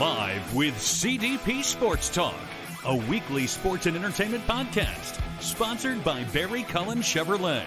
[0.00, 2.34] Live with CDP Sports Talk,
[2.86, 7.62] a weekly sports and entertainment podcast sponsored by Barry Cullen Chevrolet.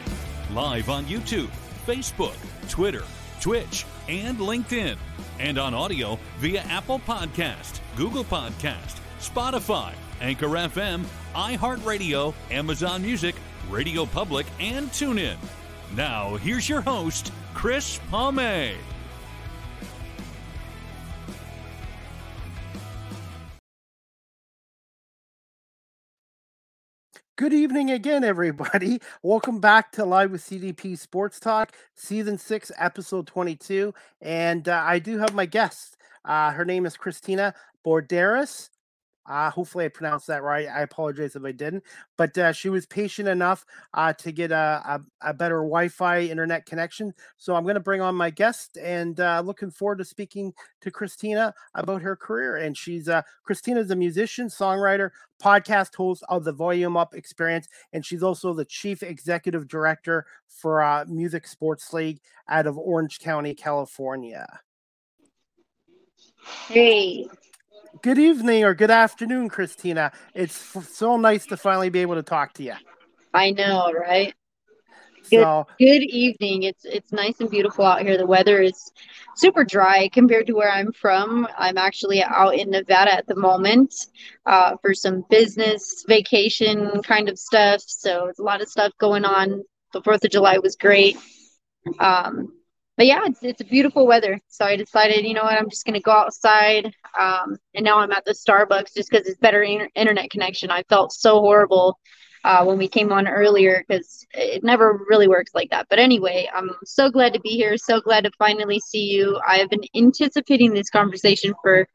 [0.51, 1.49] Live on YouTube,
[1.85, 2.35] Facebook,
[2.69, 3.03] Twitter,
[3.39, 4.97] Twitch, and LinkedIn.
[5.39, 11.05] And on audio via Apple Podcast, Google Podcast, Spotify, Anchor FM,
[11.35, 13.35] iHeartRadio, Amazon Music,
[13.69, 15.37] Radio Public, and TuneIn.
[15.95, 18.75] Now, here's your host, Chris Pomay.
[27.37, 29.01] Good evening again, everybody.
[29.21, 33.93] Welcome back to Live with CDP Sports Talk, Season 6, Episode 22.
[34.21, 35.97] And uh, I do have my guest.
[36.23, 37.53] Uh, her name is Christina
[37.85, 38.69] Balderas.
[39.27, 40.67] Uh, hopefully, I pronounced that right.
[40.67, 41.83] I apologize if I didn't.
[42.17, 46.21] But uh, she was patient enough uh, to get a, a, a, better Wi Fi
[46.21, 47.13] internet connection.
[47.37, 50.91] So I'm going to bring on my guest and uh, looking forward to speaking to
[50.91, 52.57] Christina about her career.
[52.57, 55.09] And she's uh, Christina's a musician, songwriter,
[55.41, 57.67] podcast host of the Volume Up Experience.
[57.93, 63.19] And she's also the chief executive director for uh, Music Sports League out of Orange
[63.19, 64.61] County, California.
[66.67, 67.27] Hey,
[68.01, 70.11] Good evening or good afternoon, Christina.
[70.33, 72.73] It's f- so nice to finally be able to talk to you.
[73.33, 74.33] I know, right?
[75.29, 76.63] Good, so, good evening.
[76.63, 78.17] It's it's nice and beautiful out here.
[78.17, 78.91] The weather is
[79.35, 81.47] super dry compared to where I'm from.
[81.57, 83.93] I'm actually out in Nevada at the moment
[84.45, 87.81] uh, for some business vacation kind of stuff.
[87.85, 89.63] So it's a lot of stuff going on.
[89.93, 91.17] The Fourth of July was great.
[91.99, 92.53] Um,
[92.97, 94.39] but yeah, it's it's beautiful weather.
[94.47, 96.93] So I decided, you know what, I'm just gonna go outside.
[97.19, 100.71] Um, and now I'm at the Starbucks just because it's better in- internet connection.
[100.71, 101.99] I felt so horrible
[102.43, 105.87] uh, when we came on earlier because it never really works like that.
[105.89, 107.77] But anyway, I'm so glad to be here.
[107.77, 109.39] So glad to finally see you.
[109.47, 111.87] I have been anticipating this conversation for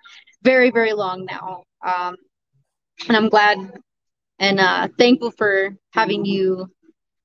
[0.43, 2.17] very very long now, um,
[3.09, 3.59] and I'm glad
[4.39, 6.67] and uh, thankful for having you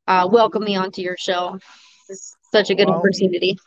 [0.07, 1.57] uh, welcome me onto your show.
[2.07, 3.57] This such a good well, opportunity.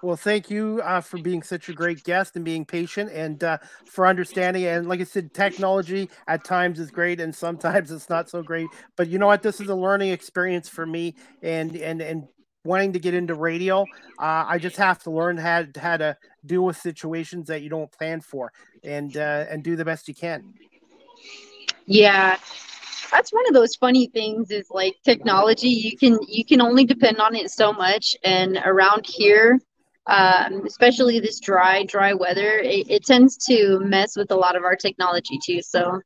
[0.00, 3.58] Well, thank you uh, for being such a great guest and being patient and uh,
[3.84, 4.64] for understanding.
[4.64, 8.68] And like I said, technology at times is great and sometimes it's not so great.
[8.96, 9.42] But you know what?
[9.42, 12.28] This is a learning experience for me and and and
[12.64, 13.82] wanting to get into radio.
[14.20, 16.16] Uh, I just have to learn how how to
[16.46, 18.52] deal with situations that you don't plan for
[18.84, 20.54] and uh, and do the best you can.
[21.86, 22.36] Yeah,
[23.10, 27.18] that's one of those funny things is like technology you can you can only depend
[27.18, 28.16] on it so much.
[28.24, 29.58] And around here
[30.06, 34.64] um, especially this dry dry weather it, it, tends to mess with a lot of
[34.64, 35.60] our technology too.
[35.60, 36.00] So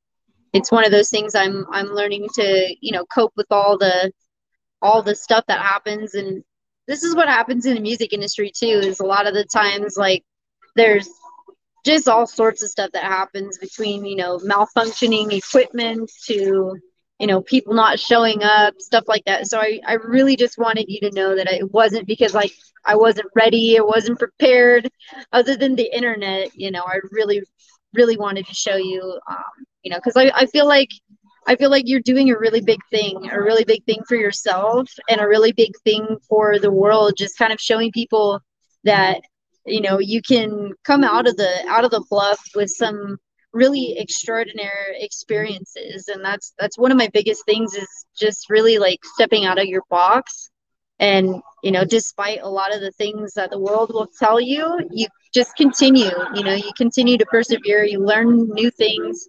[0.52, 4.12] it's one of those things i'm i'm learning to you know cope with all the
[4.82, 6.14] all the stuff that happens.
[6.14, 6.42] And
[6.86, 9.94] this is what happens in the music industry too is a lot of the times
[9.96, 10.24] like
[10.74, 11.08] there's
[11.86, 16.76] just all sorts of stuff that happens between you know malfunctioning equipment to
[17.18, 19.46] you know people not showing up stuff like that.
[19.46, 22.52] So i, I really just wanted you to know that it wasn't because like
[22.84, 24.90] i wasn't ready or wasn't prepared
[25.32, 27.42] other than the internet you know i really
[27.94, 30.88] really wanted to show you um, you know because I, I feel like
[31.46, 34.88] i feel like you're doing a really big thing a really big thing for yourself
[35.08, 38.40] and a really big thing for the world just kind of showing people
[38.84, 39.20] that
[39.66, 43.18] you know you can come out of the out of the bluff with some
[43.52, 46.08] really extraordinary experiences.
[46.08, 49.66] And that's that's one of my biggest things is just really like stepping out of
[49.66, 50.50] your box.
[50.98, 54.78] And you know despite a lot of the things that the world will tell you
[54.90, 57.84] you just continue you know you continue to persevere.
[57.84, 59.28] You learn new things.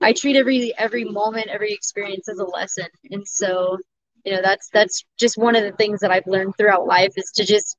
[0.00, 2.86] I treat every every moment every experience as a lesson.
[3.10, 3.78] And so
[4.24, 7.30] you know that's that's just one of the things that i've learned throughout life is
[7.36, 7.76] to just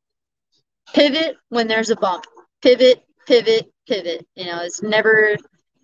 [0.93, 2.25] pivot when there's a bump.
[2.61, 4.25] Pivot pivot pivot.
[4.35, 5.35] You know it's never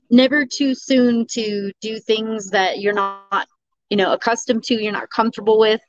[0.09, 3.47] never too soon to do things that you're not
[3.89, 5.81] you know accustomed to you're not comfortable with.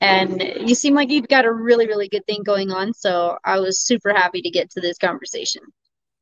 [0.00, 2.92] And you seem like you've got a really really good thing going on.
[2.92, 5.62] So i was super happy to get to this conversation.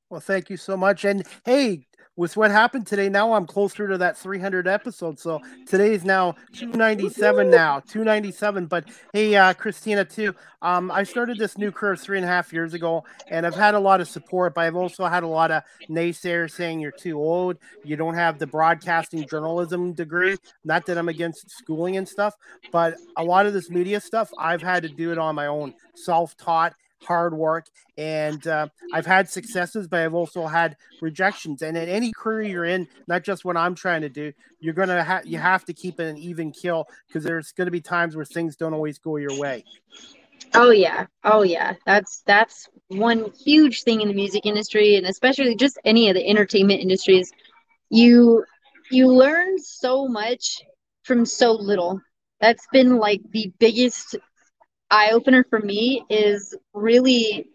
[0.09, 1.05] Well thank you so much.
[1.05, 1.87] And hey
[2.17, 5.19] with what happened today, now I'm closer to that 300 episode.
[5.19, 8.67] So today is now 297 now, 297.
[8.67, 10.35] But hey, uh, Christina, too.
[10.61, 13.75] Um, I started this new career three and a half years ago, and I've had
[13.75, 17.19] a lot of support, but I've also had a lot of naysayers saying you're too
[17.19, 20.37] old, you don't have the broadcasting journalism degree.
[20.65, 22.35] Not that I'm against schooling and stuff,
[22.71, 25.75] but a lot of this media stuff, I've had to do it on my own,
[25.95, 27.67] self taught hard work,
[27.97, 31.63] and uh, I've had successes, but I've also had rejections.
[31.63, 35.03] And in any career you're in, not just what I'm trying to do, you're gonna
[35.03, 38.57] have you have to keep an even kill because there's to be times where things
[38.57, 39.65] don't always go your way.
[40.55, 41.07] Oh yeah.
[41.25, 41.75] Oh yeah.
[41.87, 46.27] That's that's one huge thing in the music industry and especially just any of the
[46.27, 47.33] entertainment industries.
[47.91, 48.45] You
[48.91, 50.63] you learn so much
[51.05, 52.01] from so little.
[52.41, 54.17] That's been like the biggest
[54.91, 57.49] eye opener for me is really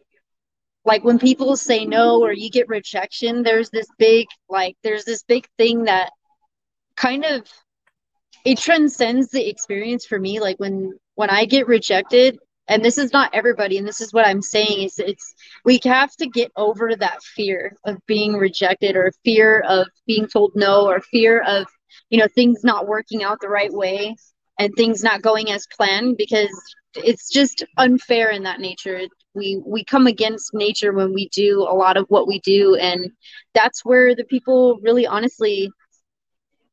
[0.85, 5.23] like when people say no or you get rejection, there's this big like there's this
[5.23, 6.11] big thing that
[6.95, 7.47] kind of
[8.45, 10.39] it transcends the experience for me.
[10.39, 12.37] Like when when I get rejected
[12.67, 16.11] and this is not everybody and this is what i'm saying is it's we have
[16.15, 20.99] to get over that fear of being rejected or fear of being told no or
[20.99, 21.65] fear of
[22.09, 24.15] you know things not working out the right way
[24.59, 26.49] and things not going as planned because
[26.95, 29.01] it's just unfair in that nature.
[29.33, 33.12] We we come against nature when we do a lot of what we do and
[33.53, 35.71] that's where the people really honestly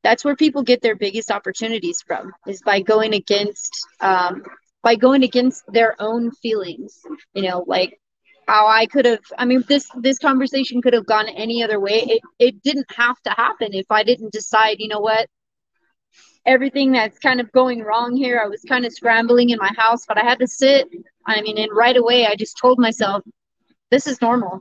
[0.03, 4.43] that's where people get their biggest opportunities from is by going against um,
[4.83, 7.01] by going against their own feelings
[7.35, 7.99] you know like
[8.47, 12.05] how i could have i mean this this conversation could have gone any other way.
[12.07, 15.29] It it didn't have to happen if i didn't decide you know what
[16.47, 18.41] everything that's kind of going wrong here.
[18.43, 20.89] I was kind of scrambling in my house but i had to sit
[21.27, 23.23] i mean and right away i just told myself
[23.91, 24.61] this is normal.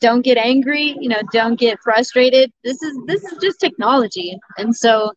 [0.00, 2.52] Don't get angry you know don't get frustrated.
[2.62, 4.38] This is this is just technology.
[4.58, 5.12] And so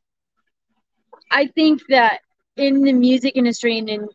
[1.31, 2.21] i think that
[2.57, 4.07] in the music industry and in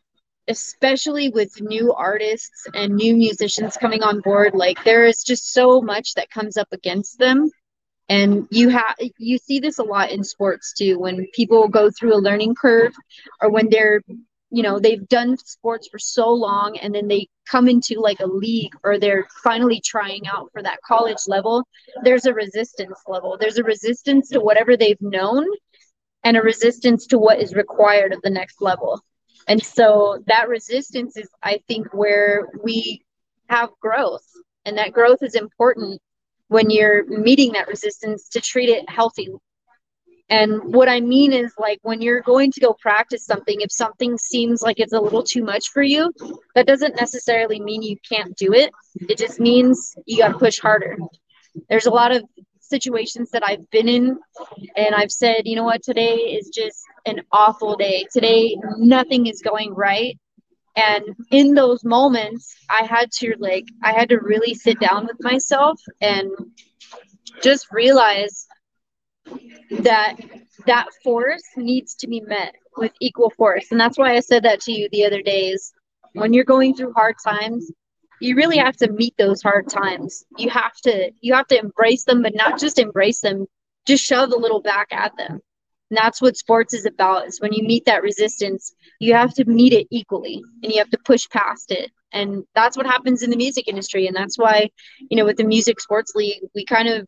[0.49, 5.81] especially with new artists and new musicians coming on board like there is just so
[5.81, 7.51] much that comes up against them
[8.09, 12.15] and you have you see this a lot in sports too when people go through
[12.15, 12.93] a learning curve
[13.41, 14.01] or when they're
[14.51, 18.27] you know they've done sports for so long and then they come into like a
[18.27, 21.63] league or they're finally trying out for that college level
[22.03, 25.47] there's a resistance level there's a resistance to whatever they've known
[26.25, 29.01] and a resistance to what is required of the next level
[29.47, 33.05] and so that resistance is, I think, where we
[33.49, 34.27] have growth.
[34.65, 36.01] And that growth is important
[36.49, 39.29] when you're meeting that resistance to treat it healthy.
[40.31, 44.17] And what I mean is, like, when you're going to go practice something, if something
[44.17, 46.13] seems like it's a little too much for you,
[46.55, 48.71] that doesn't necessarily mean you can't do it.
[49.09, 50.97] It just means you got to push harder.
[51.69, 52.25] There's a lot of
[52.61, 54.19] situations that I've been in,
[54.77, 58.07] and I've said, you know what, today is just an awful day.
[58.11, 60.19] Today, nothing is going right.
[60.77, 65.17] And in those moments, I had to like, I had to really sit down with
[65.21, 66.31] myself and
[67.43, 68.47] just realize
[69.71, 70.17] that
[70.67, 73.67] that force needs to be met with equal force.
[73.71, 75.73] And that's why I said that to you the other days.
[76.13, 77.71] When you're going through hard times,
[78.21, 80.25] you really have to meet those hard times.
[80.39, 83.47] You have to you have to embrace them, but not just embrace them,
[83.87, 85.41] just shove a little back at them.
[85.95, 89.45] And that's what sports is about is when you meet that resistance, you have to
[89.45, 91.93] meet it equally and you have to push past it.
[92.13, 94.09] And that's what happens in the music industry.
[94.09, 94.71] And that's why,
[95.09, 97.07] you know, with the music sports league, we kind of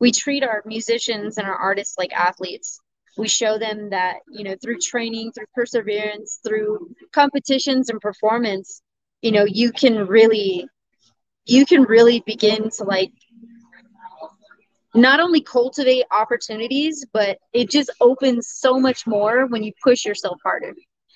[0.00, 2.80] we treat our musicians and our artists like athletes.
[3.18, 8.80] We show them that, you know, through training, through perseverance, through competitions and performance,
[9.20, 10.66] you know, you can really
[11.44, 13.12] you can really begin to like
[14.94, 20.38] not only cultivate opportunities, but it just opens so much more when you push yourself
[20.44, 20.74] harder.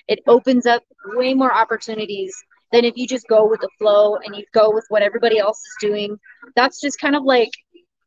[0.08, 2.34] It opens up way more opportunities
[2.73, 5.58] than if you just go with the flow and you go with what everybody else
[5.58, 6.19] is doing.
[6.55, 7.51] That's just kind of like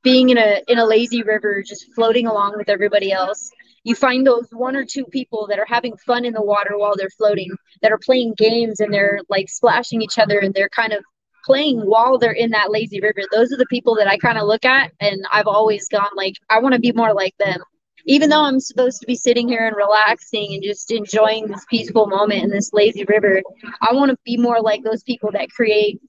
[0.02, 3.50] being in a in a lazy river, just floating along with everybody else.
[3.84, 6.96] You find those one or two people that are having fun in the water while
[6.96, 7.52] they're floating,
[7.82, 11.04] that are playing games and they're like splashing each other and they're kind of
[11.50, 13.22] playing while they're in that lazy river.
[13.32, 16.36] Those are the people that i kind of look at and i've always gone like
[16.50, 17.60] i want to be more like them.
[18.06, 22.06] Even though i'm supposed to be sitting here and relaxing and just enjoying this peaceful
[22.06, 23.42] moment in this lazy river
[23.82, 26.00] i want to be more like those people that create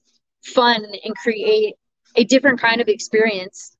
[0.43, 1.73] fun and create
[2.15, 3.75] a different kind of experience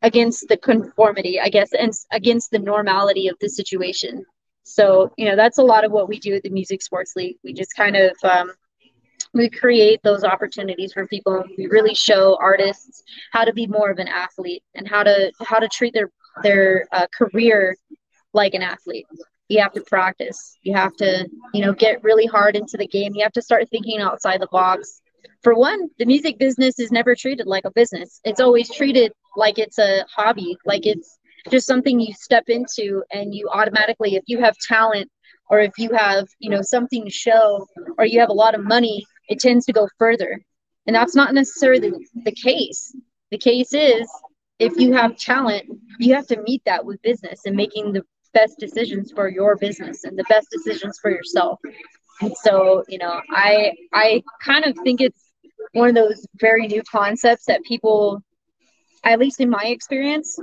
[0.00, 4.24] against the conformity i guess and against the normality of the situation.
[4.64, 7.36] So you know that's a lot of what we do at the music sports league.
[7.44, 8.52] We just kind of um,
[9.34, 11.44] we create those opportunities for people.
[11.56, 15.58] We really show artists how to be more of an athlete and how to how
[15.58, 16.10] to treat their
[16.42, 17.76] their uh, career
[18.32, 19.06] like an athlete.
[19.48, 20.56] You have to practice.
[20.62, 23.14] You have to you know get really hard into the game.
[23.14, 25.00] You have to start thinking outside the box.
[25.42, 28.20] For one the music business is never treated like a business.
[28.24, 31.18] It's always treated like it's a hobby like it's
[31.50, 35.10] just something you step into and you automatically if you have talent
[35.50, 37.66] or if you have you know something to show
[37.98, 40.40] or you have a lot of money it tends to go further.
[40.86, 41.92] And that's not necessarily
[42.24, 42.94] the case.
[43.30, 44.08] The case is
[44.58, 45.64] if you have talent,
[45.98, 48.02] you have to meet that with business and making the
[48.34, 51.58] best decisions for your business and the best decisions for yourself.
[52.20, 55.32] And so, you know, I I kind of think it's
[55.72, 58.22] one of those very new concepts that people
[59.04, 60.38] at least in my experience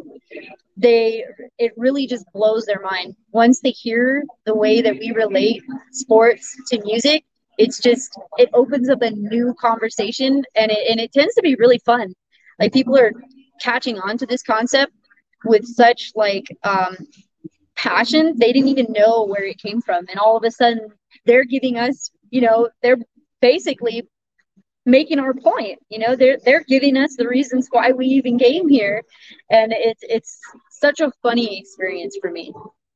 [0.76, 1.24] they
[1.58, 6.56] it really just blows their mind once they hear the way that we relate sports
[6.68, 7.24] to music
[7.60, 11.56] it's just it opens up a new conversation and it, and it tends to be
[11.56, 12.14] really fun
[12.60, 13.14] like people are
[13.62, 14.94] catching on to this concept
[15.46, 16.98] with such like um
[17.76, 20.88] passion they didn't even know where it came from and all of a sudden
[21.26, 22.98] they're giving us you know they're
[23.42, 24.04] basically
[24.86, 25.80] making our point.
[25.90, 29.04] You know, they're they're giving us the reasons why we even came here,
[29.50, 30.40] and it's it's
[30.72, 32.54] such a funny experience for me.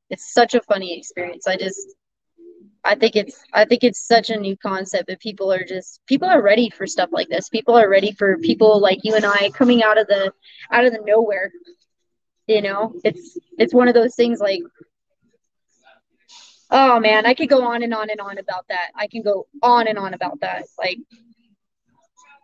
[0.09, 1.47] It's such a funny experience.
[1.47, 1.95] I just
[2.83, 6.27] I think it's I think it's such a new concept that people are just people
[6.27, 7.49] are ready for stuff like this.
[7.49, 10.33] People are ready for people like you and I coming out of the
[10.71, 11.51] out of the nowhere.
[12.47, 14.61] You know, it's it's one of those things like
[16.71, 18.91] oh man, I could go on and on and on about that.
[18.95, 20.65] I can go on and on about that.
[20.77, 20.97] Like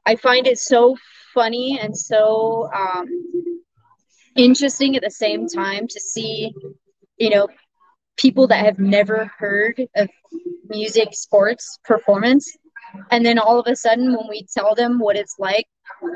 [0.06, 0.96] I find it so
[1.34, 3.08] funny and so um,
[4.36, 6.54] interesting at the same time to see,
[7.18, 7.48] you know,
[8.20, 8.66] people that mm-hmm.
[8.66, 10.10] have never heard of
[10.68, 12.56] music, sports, performance.
[13.12, 15.66] And then all of a sudden, when we tell them what it's like,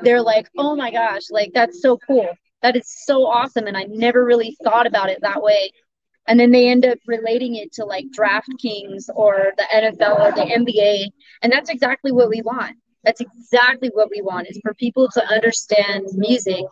[0.03, 2.27] they're like, oh my gosh, like that's so cool.
[2.61, 3.67] That is so awesome.
[3.67, 5.71] And I never really thought about it that way.
[6.27, 10.41] And then they end up relating it to like DraftKings or the NFL or the
[10.41, 11.07] NBA.
[11.41, 12.77] And that's exactly what we want.
[13.03, 16.63] That's exactly what we want is for people to understand music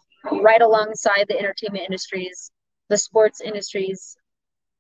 [0.42, 2.52] right alongside the entertainment industries,
[2.88, 4.16] the sports industries.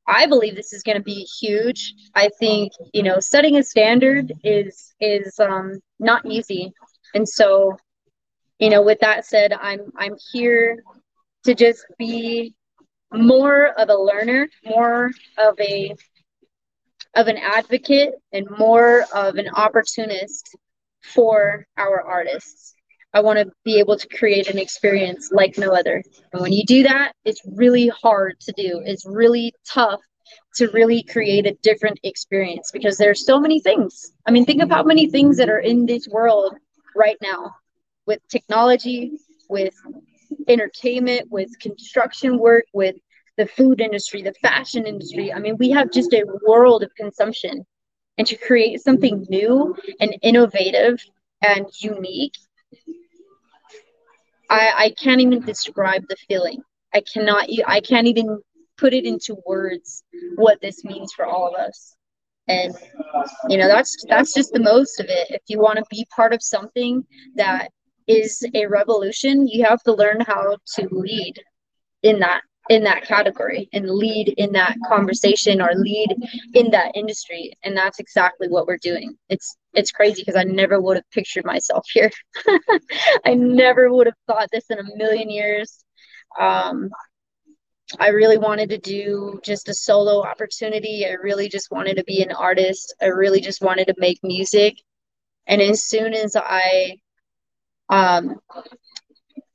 [0.07, 1.93] I believe this is going to be huge.
[2.15, 6.73] I think, you know, setting a standard is is um not easy.
[7.13, 7.77] And so,
[8.59, 10.83] you know, with that said, I'm I'm here
[11.45, 12.53] to just be
[13.13, 15.95] more of a learner, more of a
[17.15, 20.55] of an advocate and more of an opportunist
[21.03, 22.73] for our artists.
[23.13, 26.03] I want to be able to create an experience like no other.
[26.31, 28.81] And when you do that, it's really hard to do.
[28.85, 29.99] It's really tough
[30.55, 34.13] to really create a different experience because there's so many things.
[34.25, 36.55] I mean, think of how many things that are in this world
[36.95, 37.53] right now
[38.05, 39.11] with technology,
[39.49, 39.73] with
[40.47, 42.95] entertainment, with construction work, with
[43.37, 45.33] the food industry, the fashion industry.
[45.33, 47.65] I mean, we have just a world of consumption
[48.17, 51.03] and to create something new and innovative
[51.41, 52.35] and unique
[54.51, 56.61] I, I can't even describe the feeling.
[56.93, 58.41] I cannot i can't even
[58.77, 60.03] put it into words
[60.35, 61.95] what this means for all of us.
[62.47, 62.75] And
[63.47, 65.27] you know that's that's just the most of it.
[65.29, 67.03] If you want to be part of something
[67.35, 67.69] that
[68.07, 71.35] is a revolution you have to learn how to lead
[72.03, 76.15] in that in that category and lead in that conversation or lead
[76.53, 77.51] in that industry.
[77.63, 79.17] And that's exactly what we're doing.
[79.29, 82.11] It's it's crazy because i never would have pictured myself here.
[83.25, 85.83] I never would have thought this in a million years.
[86.39, 86.89] Um,
[87.99, 91.05] i really wanted to do just a solo opportunity.
[91.05, 92.95] I really just wanted to be an artist.
[93.01, 94.75] I really just wanted to make music.
[95.47, 96.97] And as soon as i
[97.89, 98.39] um,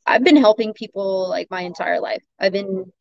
[0.06, 2.22] I've been helping people like my entire life.
[2.38, 2.92] I've been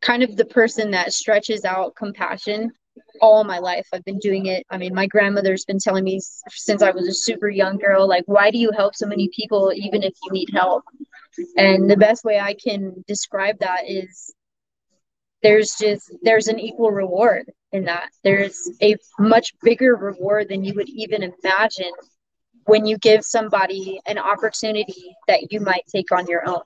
[0.00, 2.72] kind of the person that stretches out compassion
[3.20, 3.86] all my life.
[3.92, 4.66] I've been doing it.
[4.70, 6.20] I mean, my grandmother's been telling me
[6.50, 9.72] since I was a super young girl, like, why do you help so many people
[9.74, 10.84] even if you need help?
[11.56, 14.34] And the best way I can describe that is
[15.42, 18.10] there's just there's an equal reward in that.
[18.22, 21.92] There's a much bigger reward than you would even imagine
[22.64, 26.62] when you give somebody an opportunity that you might take on your own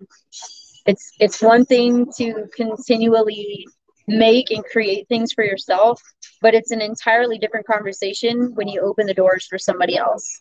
[0.87, 3.67] it's it's one thing to continually
[4.09, 6.01] make and create things for yourself
[6.41, 10.41] but it's an entirely different conversation when you open the doors for somebody else.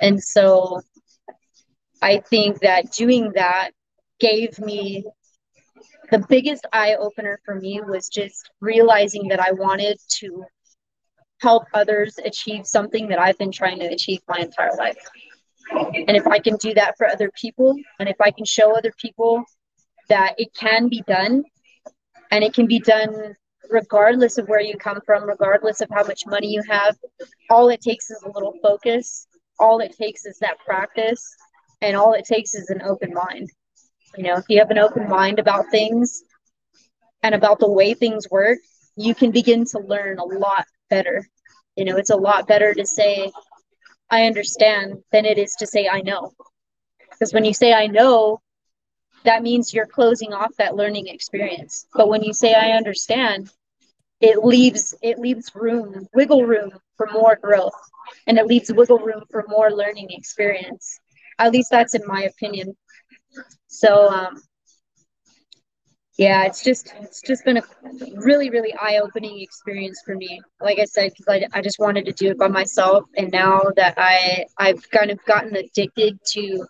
[0.00, 0.80] And so
[2.02, 3.70] i think that doing that
[4.18, 5.04] gave me
[6.10, 10.44] the biggest eye opener for me was just realizing that i wanted to
[11.40, 14.98] help others achieve something that i've been trying to achieve my entire life.
[15.70, 18.92] And if i can do that for other people and if i can show other
[19.00, 19.44] people
[20.08, 21.44] that it can be done
[22.34, 23.36] and it can be done
[23.70, 26.96] regardless of where you come from, regardless of how much money you have.
[27.48, 29.28] All it takes is a little focus.
[29.60, 31.24] All it takes is that practice.
[31.80, 33.50] And all it takes is an open mind.
[34.16, 36.24] You know, if you have an open mind about things
[37.22, 38.58] and about the way things work,
[38.96, 41.24] you can begin to learn a lot better.
[41.76, 43.30] You know, it's a lot better to say,
[44.10, 46.32] I understand than it is to say, I know.
[47.12, 48.40] Because when you say, I know,
[49.24, 51.86] that means you're closing off that learning experience.
[51.94, 53.50] But when you say, I understand,
[54.20, 57.74] it leaves it leaves room wiggle room for more growth
[58.26, 61.00] and it leaves wiggle room for more learning experience.
[61.38, 62.74] At least that's in my opinion.
[63.68, 64.40] So um
[66.16, 67.62] yeah it's just it's just been a
[68.16, 70.40] really really eye-opening experience for me.
[70.60, 73.62] Like i said because I, I just wanted to do it by myself and now
[73.76, 76.66] that i i've kind of gotten addicted to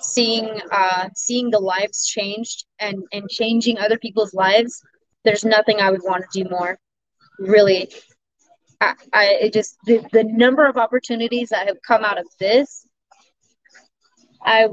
[0.00, 4.82] seeing uh seeing the lives changed and and changing other people's lives
[5.26, 6.78] there's nothing I would want to do more.
[7.38, 7.92] Really,
[8.80, 12.86] I, I just the, the number of opportunities that have come out of this,
[14.42, 14.68] I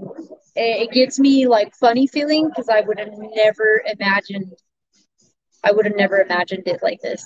[0.55, 4.53] it gets me like funny feeling because I would have never imagined.
[5.63, 7.25] I would have never imagined it like this.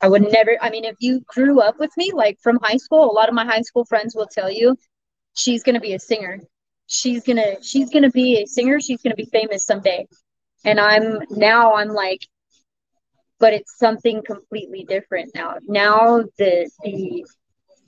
[0.00, 0.56] I would never.
[0.62, 3.34] I mean, if you grew up with me, like from high school, a lot of
[3.34, 4.74] my high school friends will tell you,
[5.34, 6.40] she's gonna be a singer.
[6.86, 8.80] She's gonna she's gonna be a singer.
[8.80, 10.06] She's gonna be famous someday.
[10.64, 12.20] And I'm now I'm like
[13.38, 15.56] but it's something completely different now.
[15.66, 17.24] Now the the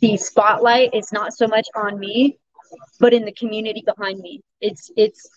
[0.01, 2.39] the spotlight is not so much on me,
[3.01, 4.43] but in the community behind me.
[4.61, 5.29] It's it's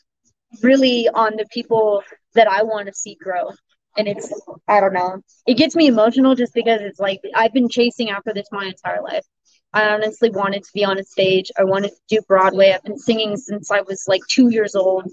[0.62, 2.04] really on the people
[2.36, 3.50] that I want to see grow.
[3.98, 4.32] And it's
[4.68, 5.22] I don't know.
[5.48, 9.02] It gets me emotional just because it's like I've been chasing after this my entire
[9.02, 9.26] life.
[9.74, 11.52] I honestly wanted to be on a stage.
[11.58, 12.72] I wanted to do Broadway.
[12.72, 15.10] I've been singing since I was like 2 years old.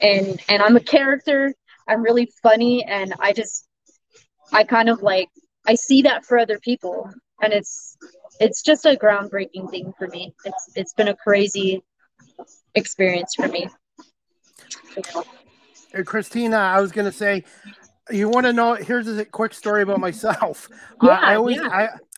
[0.00, 1.54] And and I'm a character.
[1.86, 3.66] I'm really funny and I just
[4.52, 5.28] I kind of like
[5.66, 7.10] I see that for other people
[7.42, 7.96] and it's
[8.38, 10.34] it's just a groundbreaking thing for me.
[10.44, 11.82] It's it's been a crazy
[12.74, 13.68] experience for me.
[16.04, 17.44] Christina, I was gonna say
[18.10, 20.68] you want to know here's a quick story about myself
[21.02, 21.68] yeah, I, I always yeah.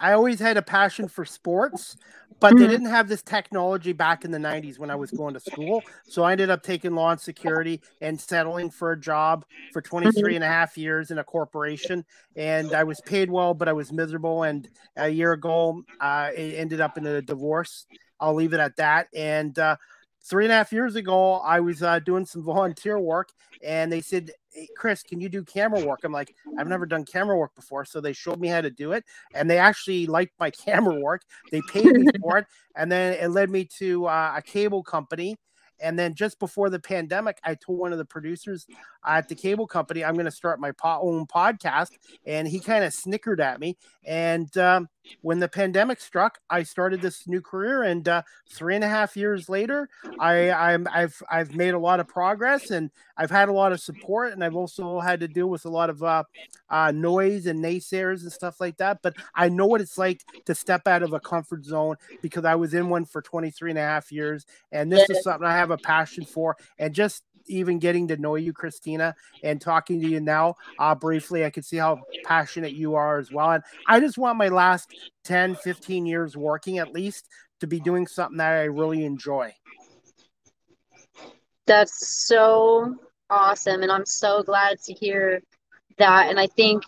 [0.01, 1.97] I, I always had a passion for sports
[2.43, 2.71] but they mm-hmm.
[2.73, 5.81] didn't have this technology back in the 90s when I was going to school.
[6.09, 10.21] So I ended up taking law and security and settling for a job for 23
[10.21, 10.35] mm-hmm.
[10.35, 12.05] and a half years in a corporation.
[12.35, 14.43] And I was paid well, but I was miserable.
[14.43, 17.87] And a year ago, uh, it ended up in a divorce.
[18.19, 19.07] I'll leave it at that.
[19.15, 19.77] And uh,
[20.25, 23.31] three and a half years ago, I was uh, doing some volunteer work,
[23.63, 26.01] and they said, hey, Chris, can you do camera work?
[26.05, 27.85] I'm like, I've never done camera work before.
[27.85, 31.23] So they showed me how to do it and they actually liked my camera work.
[31.51, 32.47] They paid me for it.
[32.77, 35.37] And then it led me to uh, a cable company
[35.83, 38.67] and then just before the pandemic, I told one of the producers
[39.05, 41.91] at the cable company, I'm going to start my own podcast.
[42.25, 43.77] And he kind of snickered at me.
[44.05, 44.89] And um,
[45.21, 47.83] when the pandemic struck, I started this new career.
[47.83, 49.89] And uh, three and a half years later,
[50.19, 53.81] I, I'm, I've, I've made a lot of progress and I've had a lot of
[53.81, 54.33] support.
[54.33, 56.25] And I've also had to deal with a lot of uh,
[56.71, 59.01] uh, noise and naysayers and stuff like that.
[59.03, 62.55] But I know what it's like to step out of a comfort zone because I
[62.55, 64.47] was in one for 23 and a half years.
[64.71, 66.57] And this is something I have a passion for.
[66.79, 71.45] And just even getting to know you, Christina, and talking to you now uh, briefly,
[71.45, 73.53] I can see how passionate you are as well.
[73.53, 77.29] And I just want my last 10, 15 years working at least
[77.61, 79.55] to be doing something that I really enjoy.
[81.67, 82.97] That's so
[83.31, 83.83] awesome.
[83.83, 85.41] And I'm so glad to hear
[85.99, 86.29] that.
[86.29, 86.83] And I think,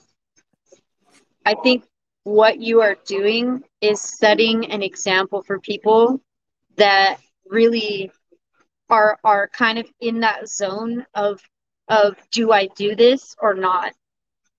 [1.46, 1.84] I think
[2.24, 6.20] what you are doing is setting an example for people
[6.76, 8.10] that really
[8.90, 11.40] are are kind of in that zone of
[11.88, 13.92] of do I do this or not?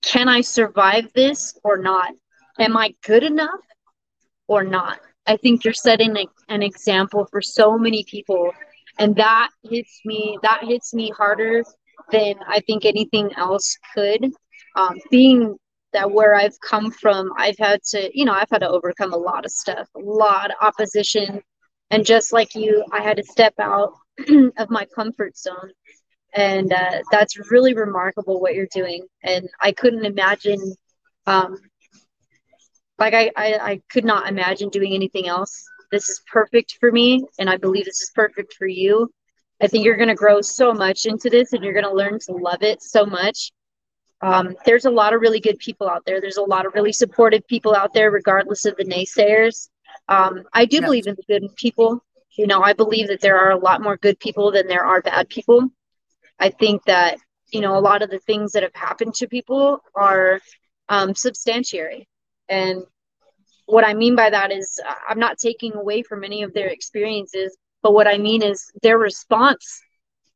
[0.03, 2.13] Can I survive this or not?
[2.59, 3.61] Am I good enough
[4.47, 4.99] or not?
[5.27, 8.53] I think you're setting a, an example for so many people
[8.99, 11.63] and that hits me that hits me harder
[12.11, 14.31] than I think anything else could.
[14.75, 15.55] Um, being
[15.93, 19.17] that where I've come from, I've had to, you know, I've had to overcome a
[19.17, 21.41] lot of stuff, a lot of opposition.
[21.89, 23.93] And just like you, I had to step out
[24.57, 25.71] of my comfort zone.
[26.33, 29.05] And uh, that's really remarkable what you're doing.
[29.23, 30.59] And i couldn't imagine
[31.27, 31.57] um,
[32.97, 35.65] like I, I i could not imagine doing anything else.
[35.91, 39.09] This is perfect for me and i believe this is perfect for you.
[39.61, 42.19] I think you're going to grow so much into this and you're going to learn
[42.19, 43.51] to love it so much.
[44.21, 46.19] Um, there's a lot of really good people out there.
[46.19, 49.69] There's a lot of really supportive people out there regardless of the naysayers.
[50.09, 50.81] Um, i do yeah.
[50.81, 52.03] believe in the good people
[52.37, 55.01] you know, I believe that there are a lot more good people than there are
[55.01, 55.69] bad people.
[56.39, 57.17] I think that,
[57.51, 60.39] you know, a lot of the things that have happened to people are
[60.89, 62.07] um, substantiary.
[62.49, 62.83] And
[63.65, 66.67] what I mean by that is, uh, I'm not taking away from any of their
[66.67, 69.81] experiences, but what I mean is their response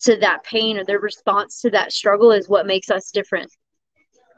[0.01, 3.51] to that pain or their response to that struggle is what makes us different.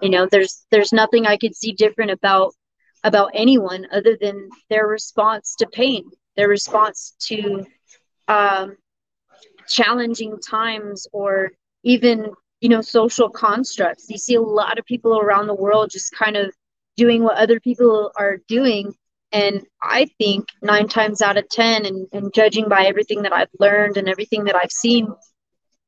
[0.01, 2.53] You know, there's there's nothing I could see different about
[3.03, 7.65] about anyone other than their response to pain their response to
[8.27, 8.77] um,
[9.67, 11.51] challenging times or
[11.83, 14.09] even you know social constructs.
[14.09, 16.53] You see a lot of people around the world just kind of
[16.97, 18.93] doing what other people are doing.
[19.33, 23.47] And i think nine times out of ten and, and judging by everything that i've
[23.61, 25.07] learned and everything that i've seen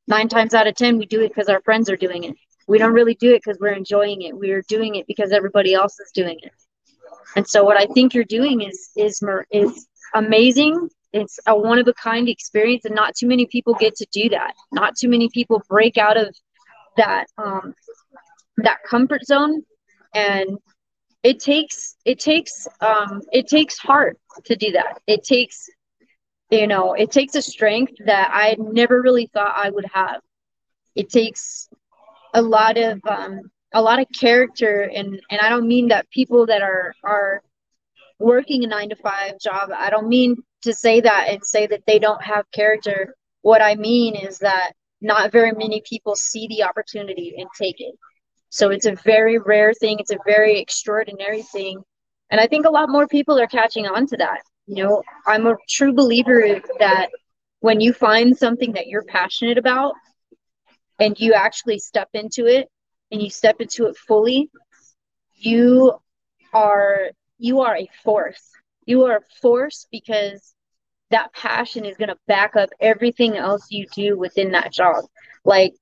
[0.08, 2.36] nine times out of ten we do it because our friends are doing it.
[2.70, 4.38] We don't really do it because we're enjoying it.
[4.38, 6.54] We're doing it because everybody else is doing it.
[7.36, 10.90] And so what i think you're doing is is is amazing.
[11.12, 14.30] It's a one of a kind experience and not too many people get to do
[14.30, 14.54] that.
[14.72, 16.36] Not too many people break out of
[16.98, 17.74] that um
[18.58, 19.64] that comfort zone.
[20.16, 20.58] And
[21.24, 25.00] it takes it takes um it takes heart to do that.
[25.08, 25.70] It takes
[26.50, 30.22] you know it takes a strength that i never really thought i would have.
[30.96, 31.70] It takes
[32.34, 33.42] a lot of um
[33.74, 37.42] a lot of character and and i don't mean that people that are are
[38.24, 41.84] working a nine to five job i don't mean to say that and say that
[41.86, 43.16] they don't have character.
[43.42, 47.94] What i mean is that not very many people see the opportunity and take it.
[48.50, 50.00] So it's a very rare thing.
[50.00, 51.84] It's a very extraordinary thing.
[52.30, 54.42] And i think a lot more people are catching on to that.
[54.68, 57.10] You know i'm a true believer that
[57.60, 59.94] when you find something that you're passionate about
[61.00, 62.70] and you actually step into it
[63.12, 64.50] and you step into it fully
[65.36, 65.94] you
[66.54, 67.10] are
[67.44, 68.52] you are a force
[68.86, 70.54] you are a force because
[71.12, 75.04] that passion is going to back up everything else you do within that job
[75.44, 75.74] like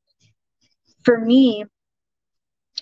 [1.03, 1.65] for me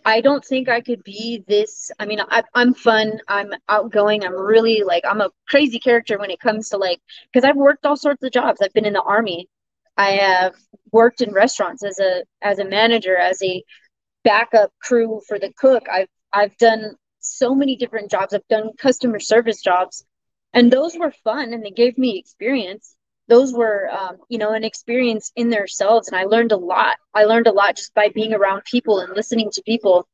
[0.05, 1.91] I don't think I could be this.
[1.99, 3.19] I mean, I, am fun.
[3.27, 4.23] I'm outgoing.
[4.23, 7.85] I'm really like, I'm a crazy character when it comes to like, because I've worked
[7.85, 8.61] all sorts of jobs.
[8.61, 9.49] I've been in the army.
[9.97, 10.55] I have
[10.93, 13.61] worked in restaurants as a as a manager, as a
[14.23, 15.87] backup crew for the cook.
[15.91, 16.95] I've I've done
[17.29, 18.33] so many different jobs.
[18.33, 20.05] I've done customer service jobs,
[20.53, 22.95] and those were fun and they gave me experience.
[23.27, 26.97] Those were, um, you know, an experience in themselves, and I learned a lot.
[27.13, 30.07] I learned a lot just by being around people and listening to people.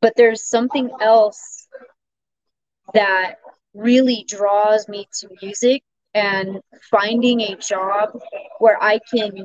[0.00, 1.66] But there's something else
[2.94, 3.36] that
[3.74, 5.82] really draws me to music
[6.14, 8.18] and finding a job
[8.58, 9.44] where I can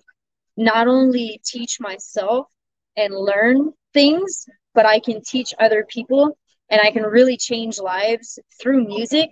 [0.57, 2.47] not only teach myself
[2.95, 6.37] and learn things, but I can teach other people
[6.69, 9.29] and I can really change lives through music.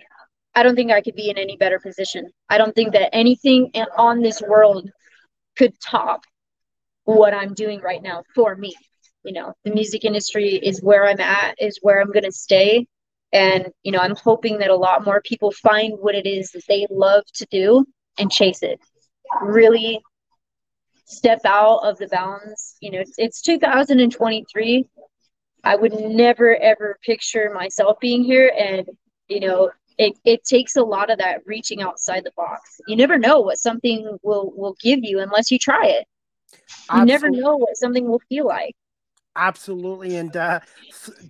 [0.54, 2.30] I don't think I could be in any better position.
[2.48, 4.90] I don't think that anything on this world
[5.56, 6.22] could top
[7.04, 8.74] what I'm doing right now for me.
[9.24, 12.86] You know, the music industry is where I'm at, is where I'm going to stay.
[13.32, 16.62] And, you know, I'm hoping that a lot more people find what it is that
[16.68, 17.84] they love to do
[18.18, 18.80] and chase it.
[19.42, 20.00] Really
[21.06, 22.76] step out of the bounds.
[22.80, 24.88] You know, it's, it's 2023.
[25.66, 28.52] I would never ever picture myself being here.
[28.58, 28.88] And,
[29.28, 32.80] you know, it, it takes a lot of that reaching outside the box.
[32.86, 36.06] You never know what something will, will give you unless you try it.
[36.52, 36.58] You
[37.00, 37.12] Absolutely.
[37.12, 38.76] never know what something will feel like.
[39.34, 40.16] Absolutely.
[40.16, 40.60] And uh,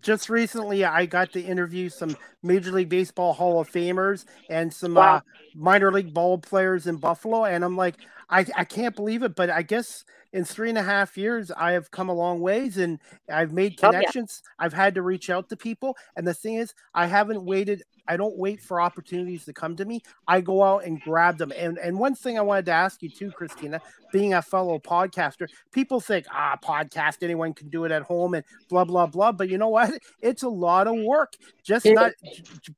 [0.02, 4.94] just recently, I got to interview some Major League Baseball Hall of Famers and some
[4.94, 5.16] wow.
[5.16, 5.20] uh,
[5.54, 7.46] minor league ball players in Buffalo.
[7.46, 7.96] And I'm like,
[8.28, 9.34] I, I can't believe it.
[9.34, 12.78] But I guess in three and a half years, I have come a long ways
[12.78, 12.98] and
[13.30, 14.42] I've made connections.
[14.44, 14.66] Oh, yeah.
[14.66, 15.96] I've had to reach out to people.
[16.16, 19.84] And the thing is, I haven't waited I don't wait for opportunities to come to
[19.84, 20.02] me.
[20.28, 21.52] I go out and grab them.
[21.56, 23.80] And and one thing I wanted to ask you too, Christina,
[24.12, 28.44] being a fellow podcaster, people think ah podcast anyone can do it at home and
[28.68, 29.32] blah blah blah.
[29.32, 29.92] But you know what?
[30.22, 31.34] It's a lot of work.
[31.62, 32.12] Just not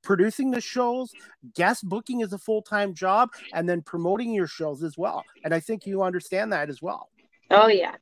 [0.03, 1.13] producing the shows,
[1.55, 5.25] guest booking is a full time job, and then promoting your shows as well.
[5.45, 7.09] And I think you understand that as well.
[7.51, 7.97] Oh yeah,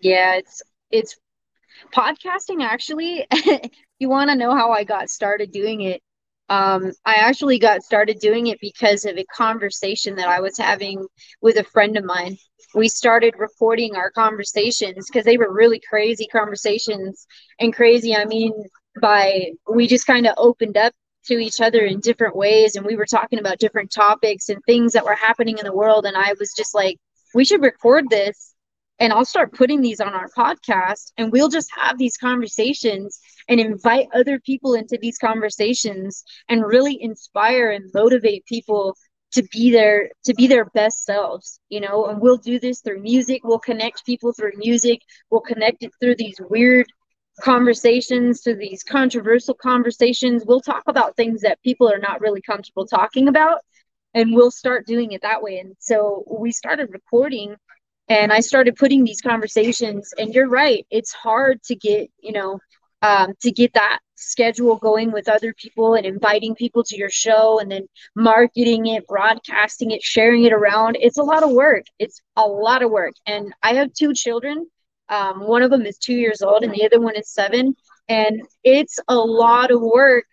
[0.00, 0.34] yeah.
[0.36, 1.16] It's it's
[1.94, 6.02] podcasting actually if you want to know how i got started doing it
[6.50, 11.06] um, i actually got started doing it because of a conversation that i was having
[11.42, 12.36] with a friend of mine
[12.74, 17.26] we started recording our conversations because they were really crazy conversations
[17.60, 18.52] and crazy i mean
[19.00, 20.92] by we just kind of opened up
[21.26, 24.92] to each other in different ways and we were talking about different topics and things
[24.92, 26.98] that were happening in the world and i was just like
[27.34, 28.54] we should record this
[29.00, 33.60] and I'll start putting these on our podcast and we'll just have these conversations and
[33.60, 38.96] invite other people into these conversations and really inspire and motivate people
[39.32, 43.00] to be their to be their best selves you know and we'll do this through
[43.00, 43.42] music.
[43.42, 45.00] We'll connect people through music.
[45.30, 46.86] We'll connect it through these weird
[47.40, 50.44] conversations to these controversial conversations.
[50.46, 53.58] We'll talk about things that people are not really comfortable talking about
[54.14, 57.54] and we'll start doing it that way and so we started recording
[58.08, 62.58] and i started putting these conversations and you're right it's hard to get you know
[63.04, 67.58] um, to get that schedule going with other people and inviting people to your show
[67.60, 70.96] and then marketing it, broadcasting it, sharing it around.
[70.98, 71.84] It's a lot of work.
[71.98, 73.12] It's a lot of work.
[73.26, 74.66] And I have two children.
[75.10, 77.76] Um, one of them is two years old and the other one is seven.
[78.08, 80.24] And it's a lot of work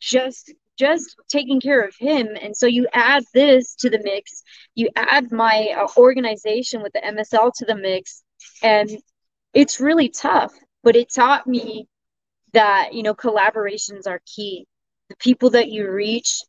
[0.00, 2.28] just just taking care of him.
[2.40, 4.42] And so you add this to the mix.
[4.74, 8.22] You add my uh, organization with the msl to the mix.
[8.62, 8.90] And
[9.52, 10.52] it's really tough
[10.84, 11.88] but it taught me
[12.52, 14.66] that you know collaborations are key.
[15.08, 16.40] The people that you reach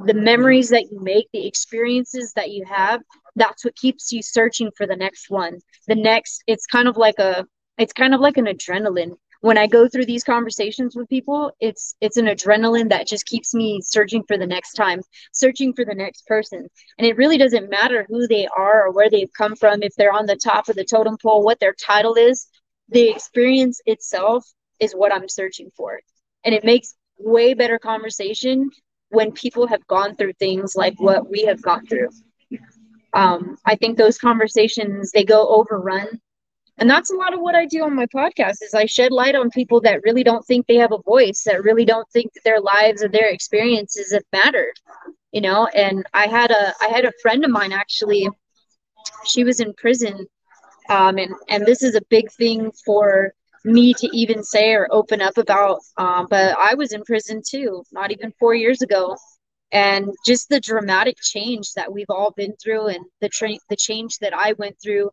[0.00, 3.02] the memories that you make the experiences that you have
[3.36, 5.60] that's what keeps you searching for the next one.
[5.86, 7.46] The next it's kind of like a
[7.78, 11.94] it's kind of like an adrenaline when i go through these conversations with people it's
[12.00, 15.00] it's an adrenaline that just keeps me searching for the next time
[15.32, 19.10] searching for the next person and it really doesn't matter who they are or where
[19.10, 22.14] they've come from if they're on the top of the totem pole what their title
[22.14, 22.48] is
[22.90, 24.44] the experience itself
[24.80, 26.00] is what I'm searching for.
[26.44, 28.70] And it makes way better conversation
[29.10, 32.08] when people have gone through things like what we have gone through.
[33.12, 36.20] Um, I think those conversations they go overrun.
[36.80, 39.34] And that's a lot of what I do on my podcast is I shed light
[39.34, 42.42] on people that really don't think they have a voice, that really don't think that
[42.42, 44.72] their lives or their experiences have mattered.
[45.30, 48.28] You know, and I had a I had a friend of mine actually,
[49.24, 50.26] she was in prison.
[50.88, 53.32] Um, and, and this is a big thing for
[53.64, 55.80] me to even say or open up about.
[55.98, 59.16] Um, but I was in prison too, not even four years ago,
[59.70, 64.18] and just the dramatic change that we've all been through, and the tra- the change
[64.18, 65.10] that I went through.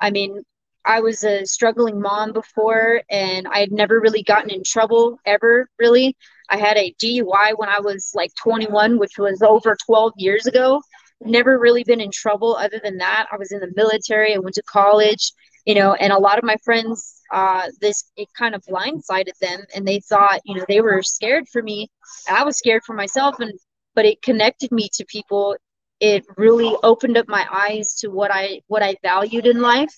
[0.00, 0.42] I mean,
[0.86, 5.68] I was a struggling mom before, and I had never really gotten in trouble ever.
[5.78, 6.16] Really,
[6.48, 10.80] I had a DUI when I was like 21, which was over 12 years ago.
[11.20, 13.26] Never really been in trouble other than that.
[13.32, 14.34] I was in the military.
[14.34, 15.32] I went to college
[15.66, 19.60] you know and a lot of my friends uh this it kind of blindsided them
[19.74, 21.88] and they thought you know they were scared for me
[22.30, 23.52] i was scared for myself and
[23.94, 25.56] but it connected me to people
[26.00, 29.94] it really opened up my eyes to what i what i valued in life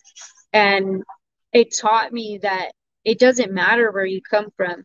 [0.52, 1.02] and
[1.52, 2.72] it taught me that
[3.04, 4.84] it doesn't matter where you come from.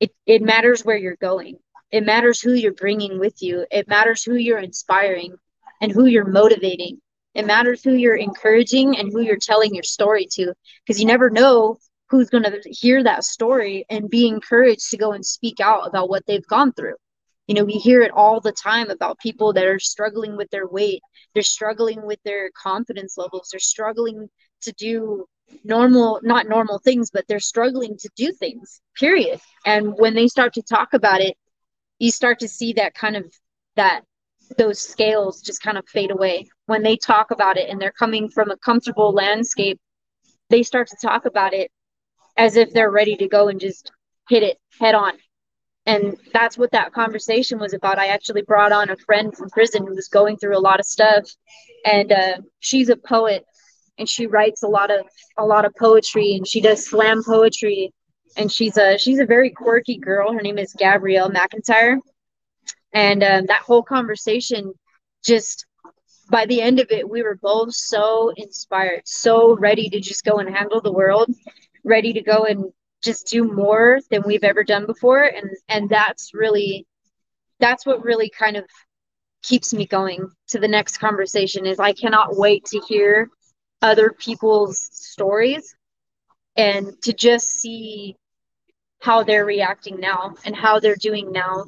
[0.00, 1.58] It it matters where you're going.
[1.90, 3.66] It matters who you're bringing with you.
[3.70, 5.36] It matters who you're inspiring
[5.80, 7.00] and who you're motivating.
[7.34, 10.52] It matters who you're encouraging and who you're telling your story to,
[10.84, 11.78] because you never know
[12.10, 16.08] who's going to hear that story and be encouraged to go and speak out about
[16.08, 16.96] what they've gone through.
[17.46, 20.66] You know, we hear it all the time about people that are struggling with their
[20.66, 21.00] weight,
[21.32, 24.28] they're struggling with their confidence levels, they're struggling
[24.62, 25.26] to do
[25.64, 29.40] normal not normal things but they're struggling to do things period.
[29.64, 31.36] And when they start to talk about it
[31.98, 33.24] you start to see that kind of
[33.76, 34.02] that
[34.56, 36.48] those scales just kind of fade away.
[36.66, 39.80] When they talk about it and they're coming from a comfortable landscape
[40.50, 41.70] they start to talk about it
[42.36, 43.90] as if they're ready to go and just
[44.28, 45.14] hit it head on.
[45.86, 47.98] And that's what that conversation was about.
[47.98, 50.86] I actually brought on a friend from prison who was going through a lot of
[50.86, 51.24] stuff.
[51.84, 53.44] And uh, she's a poet
[53.98, 55.06] and she writes a lot of
[55.38, 57.92] a lot of poetry and she does slam poetry.
[58.36, 60.32] And she's a she's a very quirky girl.
[60.32, 61.98] Her name is gabrielle mcintyre.
[62.92, 64.72] And um, that whole conversation
[65.24, 65.66] just
[66.30, 70.36] by the end of it we were both so inspired so ready to just go
[70.36, 71.28] and handle the world
[71.84, 72.66] ready to go and
[73.02, 75.22] just do more than we've ever done before.
[75.22, 76.86] And and that's really
[77.60, 78.64] that's what really kind of
[79.42, 83.30] keeps me going to the next conversation is i cannot wait to hear
[83.82, 85.74] other people's stories
[86.56, 88.16] and to just see
[89.00, 91.64] how they're reacting now and how they're doing now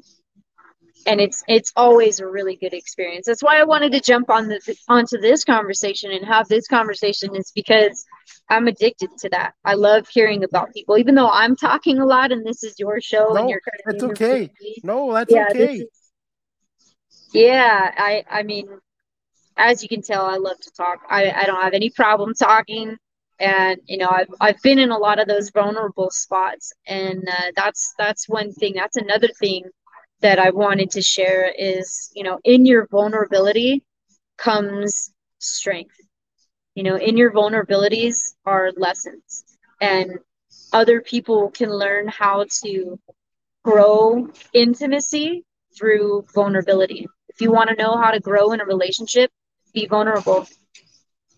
[1.06, 3.26] and it's it's always a really good experience.
[3.26, 7.34] That's why I wanted to jump on the onto this conversation and have this conversation
[7.34, 8.04] is because
[8.48, 9.54] I'm addicted to that.
[9.64, 13.00] I love hearing about people, even though I'm talking a lot and this is your
[13.00, 14.52] show no, and you're kind of that's okay.
[14.82, 15.86] No, that's yeah, okay.
[17.32, 18.68] Yeah, I I mean,
[19.60, 21.00] as you can tell, I love to talk.
[21.08, 22.96] I I don't have any problem talking.
[23.38, 27.52] And you know, I've I've been in a lot of those vulnerable spots, and uh,
[27.56, 28.74] that's that's one thing.
[28.74, 29.64] That's another thing
[30.20, 33.82] that I wanted to share is, you know, in your vulnerability
[34.36, 35.96] comes strength.
[36.74, 39.44] You know, in your vulnerabilities are lessons,
[39.80, 40.18] and
[40.72, 42.98] other people can learn how to
[43.64, 45.44] grow intimacy
[45.76, 47.06] through vulnerability.
[47.28, 49.30] If you want to know how to grow in a relationship,
[49.72, 50.46] be vulnerable.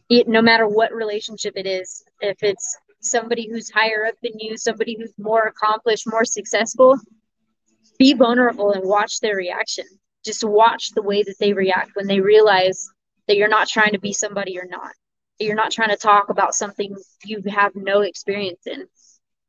[0.08, 4.56] It, no matter what relationship it is, if it's somebody who's higher up than you,
[4.56, 6.98] somebody who's more accomplished, more successful,
[7.98, 9.84] be vulnerable and watch their reaction.
[10.24, 12.88] Just watch the way that they react when they realize
[13.26, 14.92] that you're not trying to be somebody you're not.
[15.38, 18.86] That you're not trying to talk about something you have no experience in.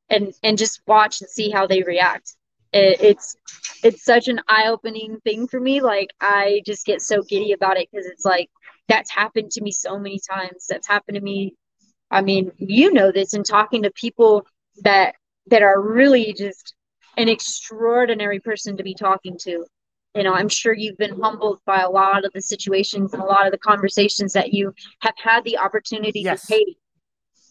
[0.09, 2.35] And and just watch and see how they react.
[2.73, 3.35] it, it's
[3.83, 7.87] it's such an eye-opening thing for me like i just get so giddy about it
[7.91, 8.49] because it's like
[8.87, 10.65] that's happened to me so many times.
[10.67, 11.55] That's happened to me
[12.13, 14.45] i mean you know this in talking to people
[14.83, 15.15] that
[15.47, 16.75] that are really just
[17.17, 19.65] an extraordinary person to be talking to.
[20.15, 23.25] You know i'm sure you've been humbled by a lot of the situations and a
[23.25, 26.45] lot of the conversations that you have had the opportunity yes.
[26.45, 26.77] to take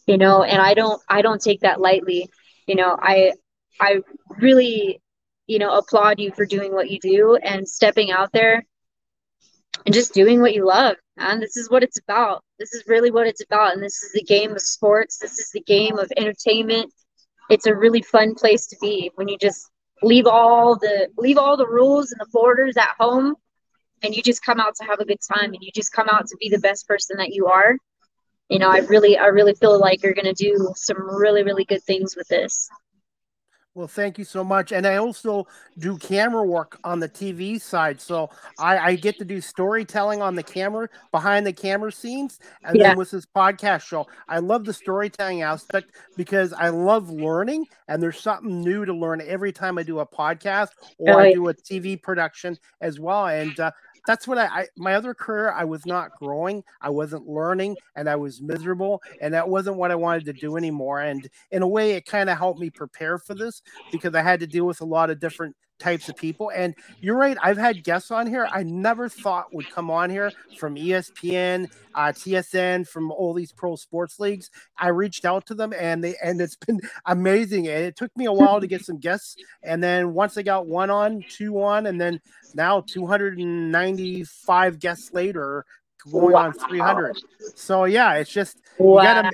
[0.07, 2.31] you know and i don't i don't take that lightly.
[2.69, 3.33] You know i
[3.81, 4.01] i
[4.39, 5.01] really
[5.49, 8.65] you know applaud you for doing what you do and stepping out there
[9.85, 12.43] and just doing what you love and this is what it's about.
[12.59, 15.19] This is really what it's about and this is the game of sports.
[15.19, 16.93] This is the game of entertainment.
[17.51, 19.11] It's a really fun place to be.
[19.17, 19.71] When you just
[20.03, 23.35] leave all the leave all the rules and the borders at home
[24.03, 26.27] and you just come out to have a good time and you just come out
[26.27, 27.77] to be the best person that you are
[28.49, 31.65] you know i really i really feel like you're going to do some really really
[31.65, 32.69] good things with this
[33.75, 34.71] well, thank you so much.
[34.71, 35.47] And I also
[35.79, 38.01] do camera work on the TV side.
[38.03, 42.39] So I, I get to do storytelling on the camera, behind the camera scenes.
[42.65, 42.89] And yeah.
[42.89, 47.67] then with this podcast show, I love the storytelling aspect because I love learning.
[47.89, 51.49] And there's something new to learn every time I do a podcast or I do
[51.49, 53.27] a TV production as well.
[53.27, 53.71] And uh,
[54.07, 58.09] that's what I, I, my other career I was not growing, I wasn't learning, and
[58.09, 61.01] I was miserable, and that wasn't what I wanted to do anymore.
[61.01, 64.41] And in a way, it kind of helped me prepare for this because I had
[64.41, 66.51] to deal with a lot of different types of people.
[66.55, 70.33] And you're right, I've had guests on here I never thought would come on here
[70.59, 74.51] from ESPN, uh, TSN, from all these pro sports leagues.
[74.79, 77.69] I reached out to them and they and it's been amazing.
[77.69, 79.37] And it took me a while to get some guests.
[79.63, 82.21] And then once I got one on, two on, and then
[82.55, 85.65] now 295 guests later,
[86.11, 86.47] going wow.
[86.47, 87.17] on 300.
[87.55, 89.03] So yeah, it's just wow.
[89.03, 89.31] you gotta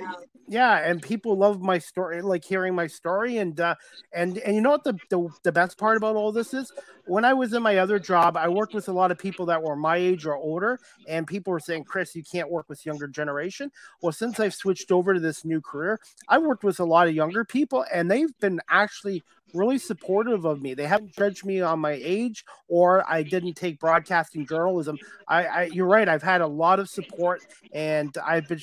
[0.49, 3.75] yeah and people love my story like hearing my story and uh
[4.11, 6.71] and and you know what the, the the best part about all this is?
[7.05, 9.61] When i was in my other job i worked with a lot of people that
[9.61, 13.07] were my age or older and people were saying chris you can't work with younger
[13.07, 13.71] generation.
[14.01, 17.13] Well since i've switched over to this new career I've worked with a lot of
[17.13, 20.73] younger people and they've been actually really supportive of me.
[20.73, 24.97] They haven't judged me on my age or I didn't take broadcasting journalism.
[25.27, 26.07] I, I you're right.
[26.07, 27.41] I've had a lot of support
[27.73, 28.59] and I've been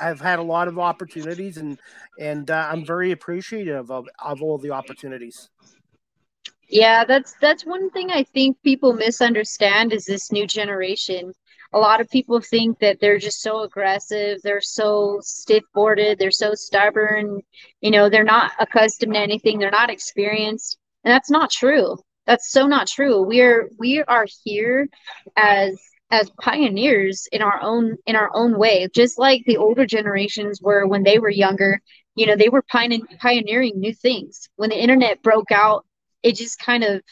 [0.00, 1.78] I've had a lot of opportunities and
[2.18, 5.48] and uh, I'm very appreciative of, of all the opportunities.
[6.68, 11.32] Yeah, that's that's one thing I think people misunderstand is this new generation
[11.76, 16.30] a lot of people think that they're just so aggressive they're so stiff boarded they're
[16.30, 17.40] so stubborn
[17.80, 21.96] you know they're not accustomed to anything they're not experienced and that's not true.
[22.26, 23.22] That's so not true.
[23.22, 24.88] We're we are here
[25.36, 30.60] as as pioneers in our own in our own way just like the older generations
[30.60, 31.80] were when they were younger.
[32.16, 34.48] You know they were pioneering new things.
[34.56, 35.86] When the internet broke out
[36.24, 37.02] it just kind of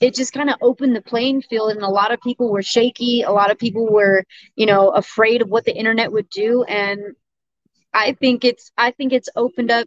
[0.00, 3.22] it just kind of opened the playing field and a lot of people were shaky
[3.22, 4.24] a lot of people were
[4.56, 7.00] you know afraid of what the internet would do and
[7.94, 9.86] i think it's i think it's opened up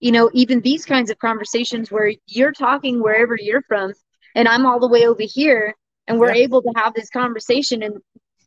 [0.00, 3.92] you know even these kinds of conversations where you're talking wherever you're from
[4.34, 5.74] and i'm all the way over here
[6.06, 6.44] and we're yeah.
[6.44, 7.94] able to have this conversation and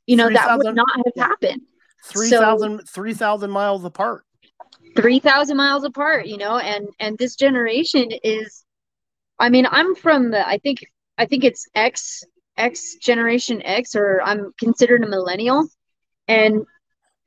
[0.06, 1.62] you know 3, that would not have happened.
[2.06, 4.24] 3000 so, 3000 miles apart.
[4.96, 8.66] 3000 miles apart you know and and this generation is
[9.40, 10.80] I mean, I'm from the, I think
[11.20, 12.24] I think it's X
[12.58, 15.68] X generation X or I'm considered a millennial.
[16.28, 16.66] And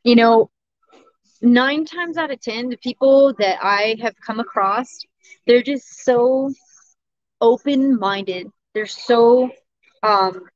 [0.03, 0.51] you know,
[1.43, 4.89] nine times out of 10, the people that I have come across,
[5.47, 6.51] they're just so
[7.41, 8.49] open minded.
[8.75, 9.51] They're so,
[10.03, 10.47] um,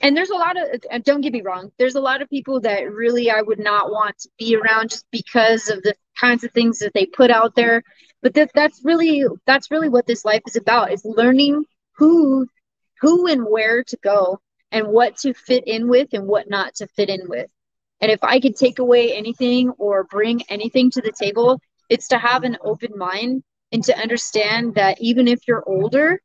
[0.00, 2.90] and there's a lot of, don't get me wrong, there's a lot of people that
[2.90, 6.78] really I would not want to be around just because of the kinds of things
[6.78, 7.82] that they put out there.
[8.22, 11.64] But that, that's really, that's really what this life is about is learning
[11.96, 12.46] who
[13.02, 16.86] who and where to go and what to fit in with and what not to
[16.86, 17.50] fit in with.
[18.00, 21.60] And if I could take away anything or bring anything to the table,
[21.90, 26.20] it's to have an open mind and to understand that even if you're older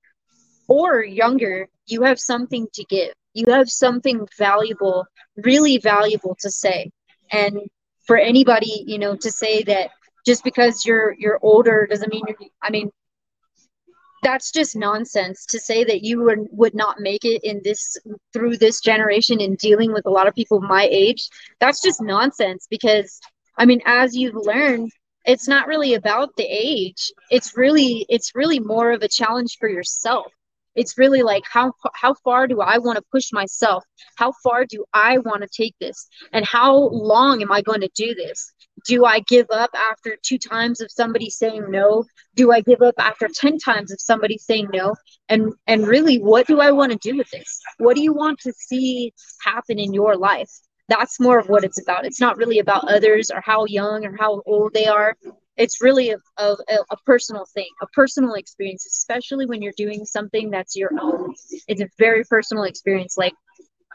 [0.68, 3.14] or younger, you have something to give.
[3.34, 6.90] You have something valuable, really valuable to say.
[7.32, 7.60] And
[8.06, 9.92] for anybody, you know, to say that
[10.26, 12.92] just because you're you're older doesn't mean you're I mean,
[14.28, 17.96] that's just nonsense to say that you would, would not make it in this
[18.34, 21.30] through this generation in dealing with a lot of people my age.
[21.62, 23.22] That's just nonsense because
[23.58, 24.92] i mean as you've learned
[25.28, 27.12] it's not really about the age.
[27.30, 30.32] It's really it's really more of a challenge for yourself
[30.78, 33.84] it's really like how how far do i want to push myself?
[34.16, 36.08] How far do i want to take this?
[36.32, 38.54] And how long am i going to do this?
[38.86, 42.06] Do i give up after two times of somebody saying no?
[42.36, 44.96] Do i give up after 10 times of somebody saying no?
[45.28, 47.60] And and really what do i want to do with this?
[47.80, 49.14] What do you want to see
[49.44, 50.52] happen in your life?
[50.90, 52.06] That's more of what it's about.
[52.06, 55.18] It's not really about others or how young or how old they are
[55.58, 56.56] it's really a, a,
[56.92, 61.34] a, personal thing a personal experience especially when you're doing something that's your own.
[61.68, 63.18] It's a very personal experience.
[63.18, 63.34] Like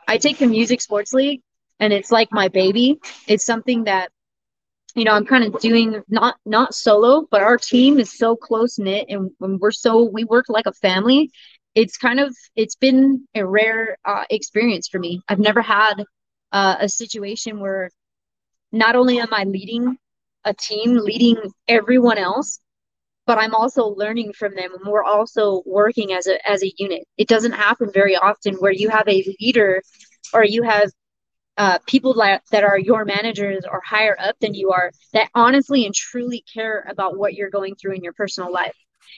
[0.08, 1.40] i take the music sports league
[1.80, 2.98] and it's like my baby.
[3.26, 4.10] It's something that
[4.94, 8.78] you know i'm kind of doing not not solo but our team is so close
[8.78, 11.30] knit and when we're so we work like a family.
[11.74, 15.22] It's kind of it's been a rare uh, experience for me.
[15.26, 16.04] I've never had
[16.52, 17.90] uh, a situation where
[18.72, 19.98] not only am i leading
[20.44, 21.38] a team leading
[21.68, 22.60] everyone else
[23.26, 24.70] but i'm also learning from them.
[24.74, 27.06] And we're also working as a as a unit.
[27.16, 29.82] It doesn't happen very often where you have a leader
[30.34, 30.90] or you have
[31.58, 35.84] uh, people that, that are your managers or higher up than you are that honestly
[35.84, 38.74] and truly care about what you're going through in your personal life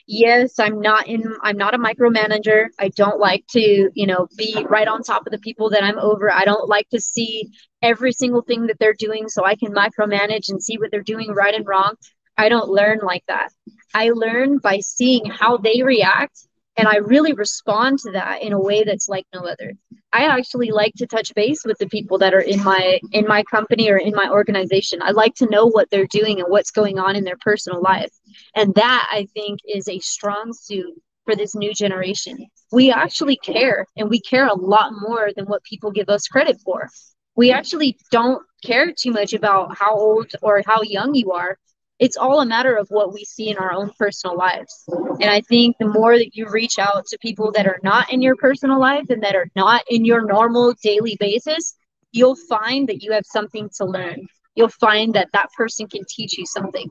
[0.07, 2.67] yes i'm not in i'm not a micromanager.
[2.79, 5.99] I don't like to you know be right on top of the people that i'm
[5.99, 6.31] over.
[6.31, 7.49] I don't like to see
[7.81, 11.31] every single thing that they're doing so i can micromanage and see what they're doing
[11.31, 11.95] right and wrong.
[12.37, 13.49] I don't learn like that.
[13.93, 16.47] I learn by seeing how they react
[16.77, 19.73] and i really respond to that in a way that's like no other
[20.13, 23.43] i actually like to touch base with the people that are in my in my
[23.43, 26.99] company or in my organization i like to know what they're doing and what's going
[26.99, 28.11] on in their personal life
[28.53, 30.93] and that I think is a strong suit
[31.25, 32.37] for this new generation.
[32.71, 36.59] We actually care and we care a lot more than what people give us credit
[36.63, 36.89] for.
[37.35, 41.57] We actually don't care too much about how old or how young you are.
[41.97, 44.83] It's all a matter of what we see in our own personal lives.
[44.87, 48.21] And I think the more that you reach out to people that are not in
[48.21, 51.75] your personal life and that are not in your normal daily basis,
[52.11, 54.27] you'll find that you have something to learn.
[54.55, 56.89] You'll find that that person can teach you something.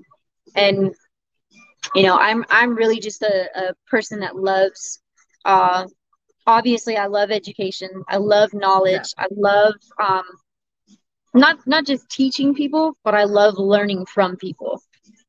[0.54, 0.94] And
[1.94, 5.00] you know i'm i'm really just a, a person that loves
[5.44, 5.86] uh
[6.46, 9.24] obviously i love education i love knowledge yeah.
[9.24, 10.24] i love um
[11.34, 14.80] not not just teaching people but i love learning from people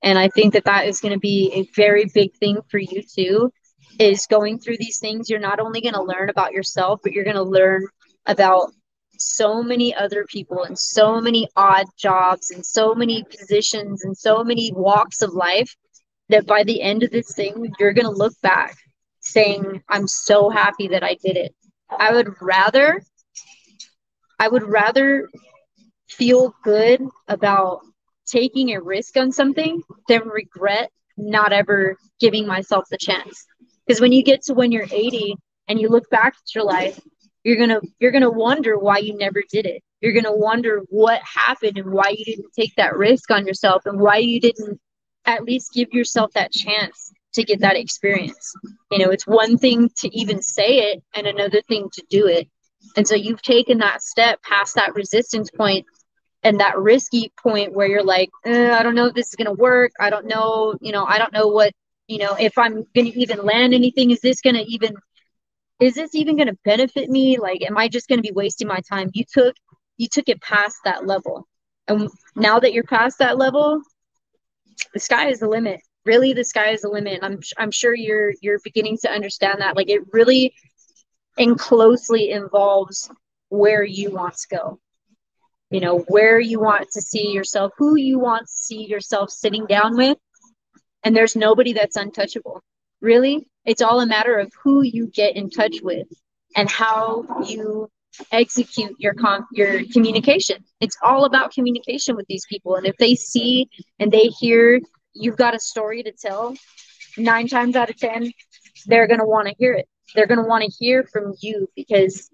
[0.05, 3.03] and i think that that is going to be a very big thing for you
[3.03, 3.51] too
[3.99, 7.25] is going through these things you're not only going to learn about yourself but you're
[7.25, 7.85] going to learn
[8.25, 8.71] about
[9.19, 14.43] so many other people and so many odd jobs and so many positions and so
[14.43, 15.75] many walks of life
[16.29, 18.75] that by the end of this thing, you're going to look back
[19.19, 21.55] saying, I'm so happy that I did it.
[21.89, 23.01] I would rather,
[24.39, 25.29] I would rather
[26.09, 27.81] feel good about
[28.25, 33.45] taking a risk on something than regret not ever giving myself the chance.
[33.85, 35.35] Because when you get to when you're 80
[35.67, 36.99] and you look back at your life,
[37.43, 39.83] you're gonna you're gonna wonder why you never did it.
[40.01, 43.99] You're gonna wonder what happened and why you didn't take that risk on yourself and
[43.99, 44.79] why you didn't
[45.25, 48.53] at least give yourself that chance to get that experience.
[48.91, 52.47] You know, it's one thing to even say it and another thing to do it.
[52.95, 55.85] And so you've taken that step past that resistance point
[56.45, 59.47] and that risky point where you're like, eh, I don't know if this is going
[59.47, 59.91] to work.
[59.99, 61.73] I don't know, you know, I don't know what,
[62.07, 64.11] you know, if I'm going to even land anything.
[64.11, 64.93] Is this going to even,
[65.79, 67.39] is this even going to benefit me?
[67.39, 69.09] Like, am I just going to be wasting my time?
[69.13, 69.55] You took,
[69.97, 71.47] you took it past that level.
[71.87, 73.81] And now that you're past that level,
[74.93, 78.33] the sky is the limit really the sky is the limit i'm i'm sure you're
[78.41, 80.53] you're beginning to understand that like it really
[81.37, 83.09] and closely involves
[83.49, 84.79] where you want to go
[85.71, 89.65] you know where you want to see yourself who you want to see yourself sitting
[89.65, 90.17] down with
[91.03, 92.61] and there's nobody that's untouchable
[93.01, 96.07] really it's all a matter of who you get in touch with
[96.55, 97.89] and how you
[98.31, 100.63] execute your com- your communication.
[100.79, 102.75] It's all about communication with these people.
[102.75, 104.79] And if they see and they hear
[105.13, 106.55] you've got a story to tell,
[107.17, 108.31] nine times out of ten,
[108.85, 109.87] they're gonna want to hear it.
[110.13, 112.29] They're gonna want to hear from you because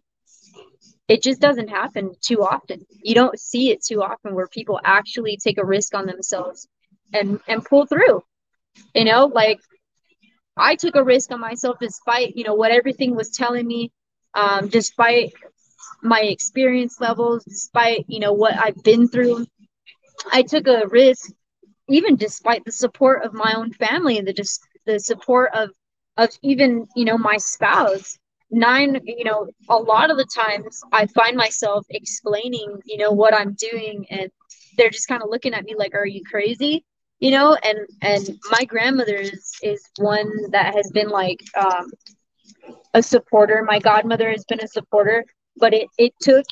[1.08, 2.86] it just doesn't happen too often.
[3.04, 6.68] You don't see it too often where people actually take a risk on themselves
[7.14, 8.24] and and pull through.
[8.96, 9.60] You know, like
[10.58, 13.92] I took a risk on myself despite, you know, what everything was telling me,
[14.34, 15.34] um, despite
[16.02, 19.46] my experience levels, despite you know what I've been through.
[20.32, 21.32] I took a risk,
[21.90, 24.34] even despite the support of my own family and the
[24.86, 25.72] the support of
[26.18, 28.18] of even you know my spouse.
[28.52, 33.34] Nine, you know, a lot of the times I find myself explaining, you know, what
[33.34, 34.30] I'm doing, and
[34.78, 36.86] they're just kind of looking at me like, "Are you crazy?"
[37.20, 41.92] you know and and my grandmother is is one that has been like um
[42.94, 43.64] a supporter.
[43.64, 45.26] My godmother has been a supporter,
[45.58, 46.46] but it, it took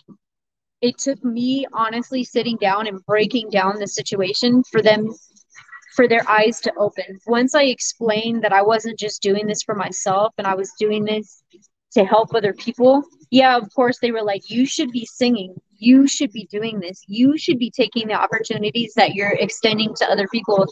[0.81, 5.09] it took me honestly sitting down and breaking down the situation for them
[5.95, 7.19] for their eyes to open.
[7.27, 11.03] Once I explained that I wasn't just doing this for myself and I was doing
[11.03, 11.43] this
[11.93, 15.55] to help other people, yeah, of course they were like, you should be singing.
[15.77, 17.01] You should be doing this.
[17.07, 20.65] You should be taking the opportunities that you're extending to other people.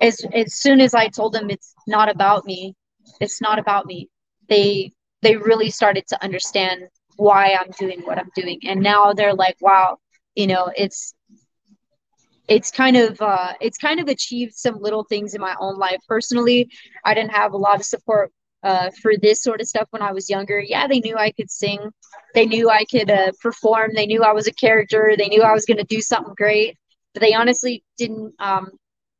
[0.00, 2.74] As as soon as I told them it's not about me,
[3.20, 4.08] it's not about me.
[4.48, 4.92] They
[5.22, 6.82] they really started to understand
[7.16, 8.60] why I'm doing what I'm doing.
[8.64, 9.96] And now they're like, wow,
[10.34, 11.14] you know, it's
[12.48, 15.98] it's kind of uh, it's kind of achieved some little things in my own life
[16.06, 16.70] personally
[17.04, 18.32] i didn't have a lot of support
[18.62, 20.60] uh, for this sort of stuff when i was younger.
[20.60, 21.80] Yeah they knew i could sing.
[22.34, 23.92] They knew i could uh, perform.
[23.94, 25.14] They knew i was a character.
[25.16, 26.76] They knew i was going to do something great.
[27.14, 28.70] But they honestly didn't um,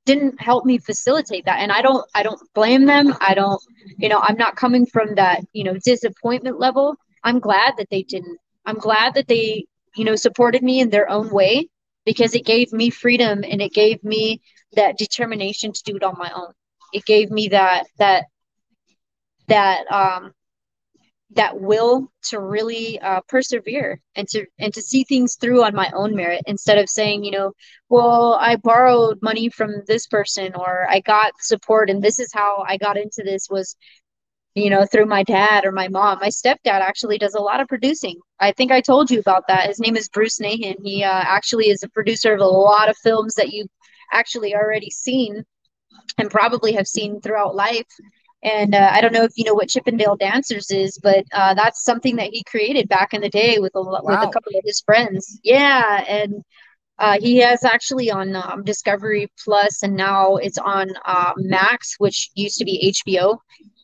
[0.04, 1.60] didn't help me facilitate that.
[1.60, 3.14] And i don't i don't blame them.
[3.20, 3.60] I don't
[3.98, 6.96] you know i'm not coming from that you know disappointment level.
[7.22, 8.38] I'm glad that they didn't.
[8.64, 9.66] I'm glad that they
[9.96, 11.68] you know supported me in their own way
[12.04, 14.40] because it gave me freedom and it gave me
[14.74, 16.52] that determination to do it on my own.
[16.92, 18.26] It gave me that that
[19.48, 20.32] that um
[21.30, 25.90] that will to really uh, persevere and to and to see things through on my
[25.92, 27.52] own merit instead of saying you know
[27.88, 32.64] well i borrowed money from this person or i got support and this is how
[32.68, 33.76] i got into this was
[34.56, 36.18] you know, through my dad or my mom.
[36.18, 38.18] My stepdad actually does a lot of producing.
[38.40, 39.68] I think I told you about that.
[39.68, 40.76] His name is Bruce Nahin.
[40.82, 43.68] He uh, actually is a producer of a lot of films that you've
[44.12, 45.44] actually already seen
[46.16, 47.86] and probably have seen throughout life.
[48.46, 51.82] And uh, I don't know if you know what Chippendale Dancers is, but uh, that's
[51.82, 54.00] something that he created back in the day with a, wow.
[54.02, 55.40] with a couple of his friends.
[55.42, 56.44] Yeah, and
[56.98, 62.30] uh, he has actually on um, Discovery Plus, and now it's on uh, Max, which
[62.34, 63.38] used to be HBO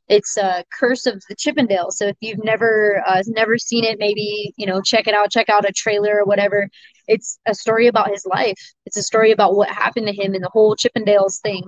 [0.08, 1.90] it's a curse of the chippendale.
[1.90, 5.48] So if you've never uh, never seen it maybe you know check it out check
[5.48, 6.68] out a trailer or whatever.
[7.08, 8.58] It's a story about his life.
[8.86, 11.62] It's a story about what happened to him and the whole chippendales thing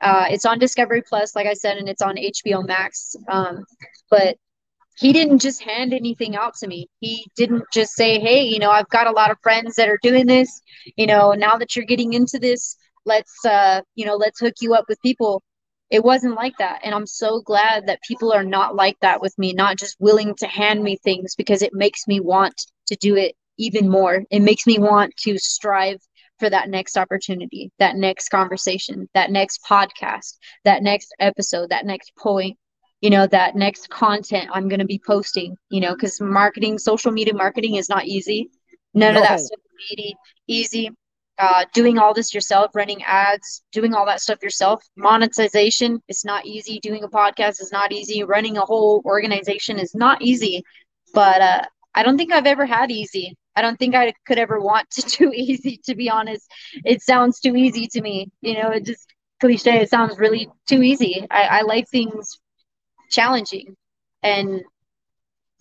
[0.00, 3.16] uh, it's on discovery plus like i said and it's on hbo max.
[3.28, 3.64] Um,
[4.10, 4.36] but
[4.96, 6.88] he didn't just hand anything out to me.
[7.00, 9.98] He didn't just say hey you know i've got a lot of friends that are
[10.02, 10.60] doing this.
[10.96, 12.76] You know now that you're getting into this
[13.06, 15.42] let's uh you know let's hook you up with people.
[15.90, 19.36] It wasn't like that and i'm so glad that people are not like that with
[19.38, 22.54] me not just willing to hand me things because it makes me want
[22.86, 24.24] to do it even more.
[24.30, 26.00] It makes me want to strive
[26.40, 32.12] for that next opportunity that next conversation that next podcast that next episode that next
[32.16, 32.56] point
[33.00, 37.12] you know that next content i'm going to be posting you know because marketing social
[37.12, 38.50] media marketing is not easy
[38.94, 39.20] none no.
[39.20, 39.60] of that stuff
[39.92, 40.14] easy
[40.48, 40.90] easy
[41.40, 44.84] uh, doing all this yourself, running ads, doing all that stuff yourself.
[44.94, 46.78] Monetization, it's not easy.
[46.82, 48.22] Doing a podcast is not easy.
[48.22, 50.62] Running a whole organization is not easy.
[51.14, 51.62] But uh,
[51.94, 53.38] I don't think I've ever had easy.
[53.56, 56.50] I don't think I could ever want to do easy, to be honest.
[56.84, 58.30] It sounds too easy to me.
[58.40, 59.06] You know, it just
[59.40, 59.80] cliche.
[59.80, 61.26] It sounds really too easy.
[61.30, 62.38] I, I like things
[63.10, 63.76] challenging.
[64.22, 64.62] And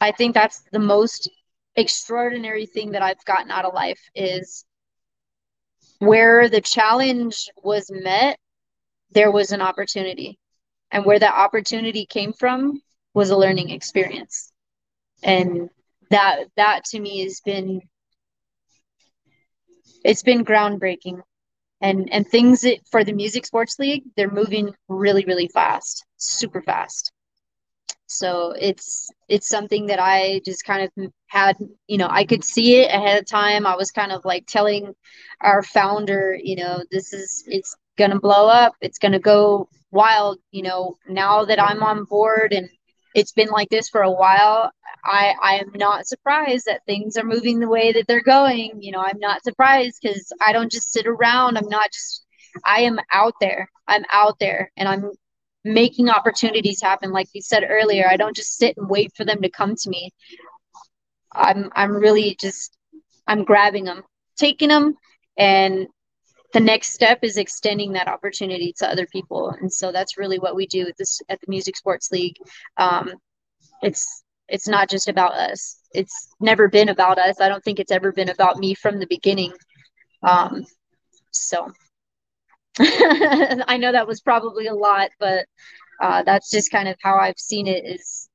[0.02, 1.30] I think that's the most
[1.76, 4.66] extraordinary thing that I've gotten out of life is
[6.00, 8.38] where the challenge was met,
[9.12, 10.38] there was an opportunity.
[10.92, 12.82] And where that opportunity came from
[13.14, 14.52] was a learning experience.
[15.22, 15.70] And
[16.10, 17.82] that that to me has been
[20.04, 21.22] it's been groundbreaking.
[21.82, 26.62] And and things that, for the music sports league, they're moving really, really fast, super
[26.62, 27.14] fast.
[28.06, 31.56] So it's it's something that i just kind of had
[31.88, 33.66] you know i could see it ahead of time.
[33.66, 34.94] I was kind of like telling
[35.42, 38.74] our founder you know this is it's gonna blow up.
[38.82, 42.70] It's gonna go wild you know now that i'm on board and
[43.16, 44.72] it's been like this for a while.
[45.06, 48.82] I i am not surprised that things are moving the way that they're going.
[48.82, 51.58] You know i'm not surprised because i don't just sit around.
[51.58, 52.26] I'm not just
[52.66, 53.70] i am out there.
[53.88, 55.12] I'm out there and i'm
[55.66, 57.12] making opportunities happen.
[57.12, 59.90] Like you said earlier i don't just sit and wait for them to come to
[59.90, 60.12] me.
[61.32, 62.78] I'm i'm really just
[63.28, 64.04] i'm grabbing them
[64.38, 64.96] taking them
[65.38, 65.88] and
[66.54, 70.56] the next step is extending that opportunity to other people and so that's really what
[70.56, 72.36] we do at this at the music sports league
[72.78, 73.12] um,
[73.82, 77.92] it's it's not just about us it's never been about us i don't think it's
[77.92, 79.54] ever been about me from the beginning
[80.24, 80.66] um,
[81.32, 81.72] so
[82.80, 85.46] I know that was probably a lot, but
[86.02, 87.84] uh, that's just kind of how I've seen it.
[87.86, 88.30] Is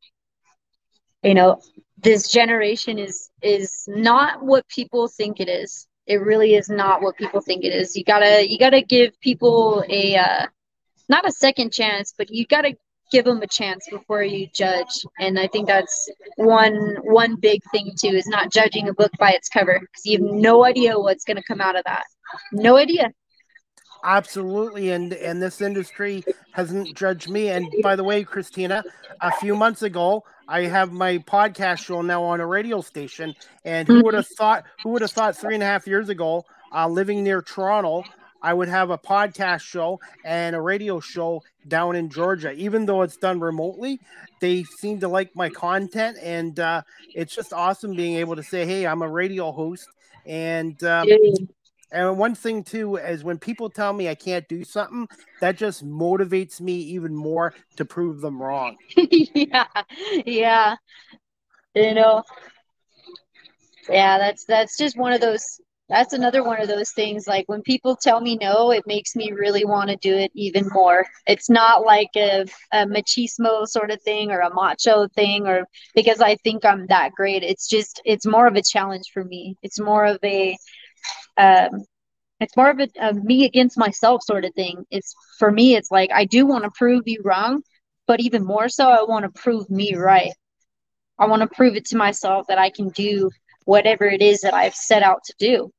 [1.23, 1.61] you know,
[1.97, 5.87] this generation is is not what people think it is.
[6.07, 7.97] It really is not what people think it is.
[7.97, 10.47] You gotta you gotta give people a uh,
[11.09, 12.77] not a second chance, but you gotta
[13.11, 15.07] give them a chance before you judge.
[15.19, 19.31] And I think that's one one big thing too is not judging a book by
[19.31, 22.05] its cover because you have no idea what's to come out of that.
[22.53, 23.13] No idea.
[24.05, 27.49] Absolutely, and and this industry hasn't judged me.
[27.49, 28.85] And by the way, Christina,
[29.21, 33.35] a few months ago, I have my podcast show now on a radio station,
[33.65, 34.65] and who would have thought?
[34.83, 38.05] Who would have thought three and a half years ago, uh, living near Toronto,
[38.43, 42.53] I would have a podcast show and a radio show down in Georgia.
[42.53, 44.01] Even though it's done remotely,
[44.41, 46.83] they seem to like my content, and uh,
[47.15, 49.89] it's just awesome being able to say, "Hey, I'm a radio host."
[50.27, 51.09] And um,
[51.95, 55.07] and one thing too is when people tell me I can't do something,
[55.41, 58.77] that just motivates me even more to prove them wrong.
[58.97, 59.67] yeah,
[60.27, 60.75] yeah,
[61.75, 62.25] you know,
[63.89, 64.19] yeah.
[64.19, 65.61] That's that's just one of those.
[65.89, 67.29] That's another one of those things.
[67.29, 70.67] Like when people tell me no, it makes me really want to do it even
[70.73, 71.07] more.
[71.27, 76.21] It's not like a, a machismo sort of thing or a macho thing, or because
[76.21, 77.45] I think I'm that great.
[77.45, 79.57] It's just it's more of a challenge for me.
[79.63, 80.57] It's more of a
[81.37, 81.85] um,
[82.41, 84.85] it's more of a, a, me against myself sort of thing.
[84.91, 87.63] It's for me, it's like I do want to prove you wrong,
[88.07, 90.33] but even more so, I want to prove me right.
[91.19, 93.31] I want to prove it to myself that I can do
[93.65, 95.71] whatever it is that I've set out to do.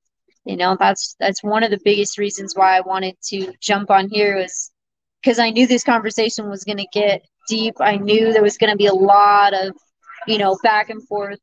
[0.46, 4.10] You know, that's that's one of the biggest reasons why I wanted to jump on
[4.10, 4.72] here was
[5.22, 7.76] because I knew this conversation was going to get deep.
[7.80, 9.76] I knew there was going to be a lot of,
[10.28, 11.40] you know, back and forth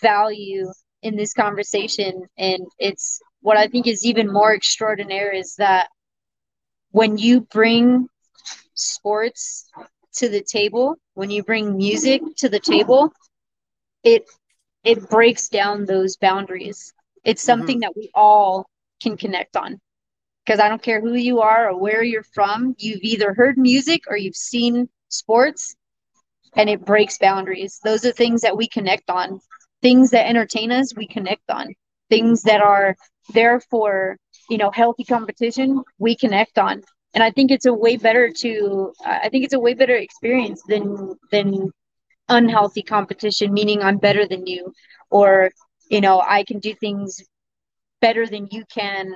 [0.00, 0.70] value
[1.06, 5.88] in this conversation and it's what I think is even more extraordinary is that
[6.90, 8.08] when you bring
[8.74, 9.70] sports
[10.14, 13.12] to the table, when you bring music to the table,
[14.02, 14.24] it
[14.82, 16.92] it breaks down those boundaries.
[17.22, 17.46] It's mm-hmm.
[17.46, 17.80] something mm-hmm.
[17.82, 18.66] that we all
[19.00, 19.80] can connect on.
[20.44, 24.02] Because I don't care who you are or where you're from, you've either heard music
[24.08, 25.76] or you've seen sports
[26.56, 27.80] and it breaks boundaries.
[27.84, 29.40] Those are things that we connect on.
[29.86, 31.66] Things that entertain us, we connect on.
[32.10, 32.96] Things that are
[33.34, 34.18] therefore
[34.50, 36.82] you know healthy competition we connect on.
[37.14, 40.62] And i think it's a way better to i think it's a way better experience
[40.68, 41.70] than than
[42.28, 44.72] unhealthy competition meaning i'm better than you
[45.10, 45.50] or
[45.90, 47.22] you know i can do things
[48.00, 49.14] better than you can.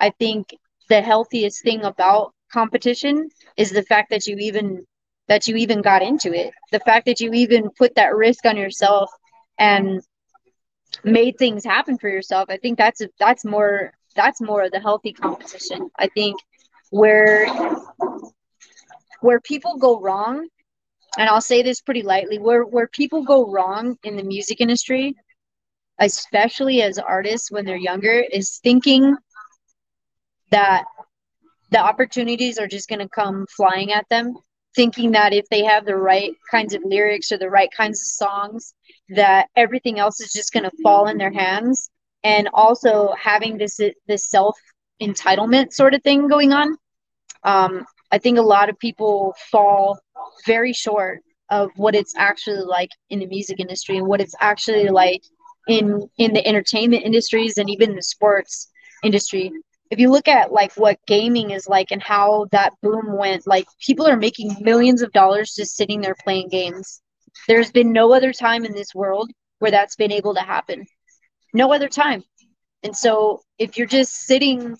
[0.00, 0.48] I think
[0.88, 4.84] the healthiest thing about competition is the fact that you even
[5.28, 6.52] that you even got into it.
[6.72, 9.10] The fact that you even put that risk on yourself
[9.62, 10.02] and
[11.04, 14.80] made things happen for yourself i think that's a, that's more that's more of the
[14.80, 15.90] healthy competition.
[15.98, 16.36] I think
[16.90, 17.46] where
[19.20, 20.46] where people go wrong
[21.16, 25.14] and i'll say this pretty lightly where where people go wrong in the music industry
[25.98, 29.16] especially as artists when they're younger is thinking
[30.50, 30.84] that
[31.70, 34.34] the opportunities are just going to come flying at them
[34.74, 38.06] thinking that if they have the right kinds of lyrics or the right kinds of
[38.06, 38.74] songs
[39.10, 41.90] that everything else is just going to fall in their hands.
[42.24, 44.56] And also having this this self
[45.02, 46.76] entitlement sort of thing going on
[47.44, 49.98] um, i think a lot of people fall
[50.46, 51.20] very short
[51.50, 55.22] of what it's actually like in the music industry and what it's actually like
[55.68, 58.70] in in the entertainment industries and even the sports
[59.02, 59.50] industry
[59.92, 63.66] if you look at like what gaming is like and how that boom went like
[63.78, 67.02] people are making millions of dollars just sitting there playing games.
[67.46, 70.86] There's been no other time in this world where that's been able to happen.
[71.52, 72.24] No other time.
[72.82, 74.78] And so if you're just sitting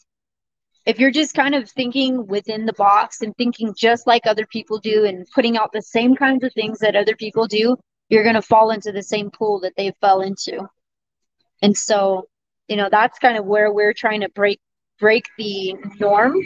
[0.86, 4.78] if you're just kind of thinking within the box and thinking just like other people
[4.78, 7.76] do and putting out the same kinds of things that other people do
[8.08, 10.66] you're going to fall into the same pool that they fell into.
[11.60, 12.28] And so
[12.66, 14.58] you know that's kind of where we're trying to break
[14.98, 16.36] break the norm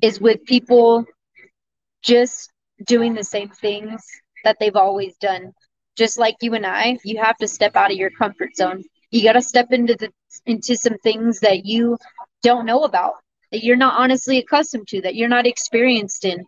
[0.00, 1.04] is with people
[2.02, 2.50] just
[2.86, 4.02] doing the same things
[4.44, 5.52] that they've always done.
[5.96, 8.82] Just like you and I, you have to step out of your comfort zone.
[9.10, 10.10] You got to step into the
[10.46, 11.98] into some things that you
[12.42, 13.14] don't know about,
[13.52, 16.44] that you're not honestly accustomed to, that you're not experienced in.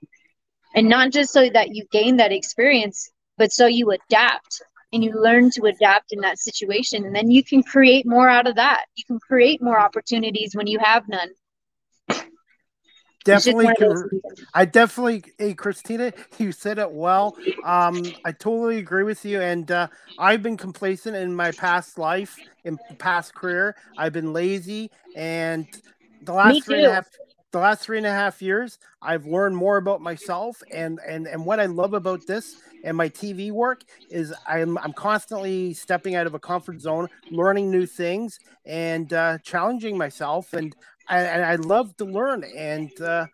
[0.74, 4.62] And not just so that you gain that experience, but so you adapt
[4.94, 8.46] and you learn to adapt in that situation and then you can create more out
[8.46, 8.84] of that.
[8.94, 11.30] You can create more opportunities when you have none.
[13.24, 13.68] Definitely
[14.52, 17.34] i definitely hey christina you said it well.
[17.64, 19.88] Um i totally agree with you and uh,
[20.18, 23.76] i've been complacent in my past life in past career.
[23.96, 25.66] I've been lazy and
[26.22, 27.08] the last three and a half
[27.52, 31.46] the last three and a half years i've learned more about myself and and and
[31.46, 36.26] what i love about this and my tv work is i'm i'm constantly stepping out
[36.26, 40.76] of a comfort zone learning new things and uh, challenging myself and
[41.08, 43.26] I, and I love to learn and uh,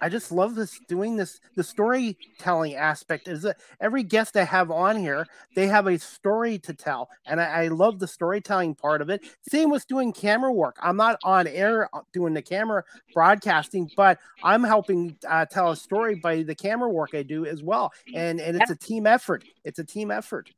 [0.00, 1.40] I just love this doing this.
[1.56, 6.58] The storytelling aspect is that every guest I have on here, they have a story
[6.60, 9.22] to tell, and I, I, love the storytelling part of it.
[9.48, 10.76] Same with doing camera work.
[10.80, 15.76] I'm not on air uh, doing the camera broadcasting, but I'm helping uh, tell a
[15.76, 17.92] story by the camera work I do as well.
[18.14, 19.44] And and it's a team effort.
[19.64, 20.50] It's a team effort.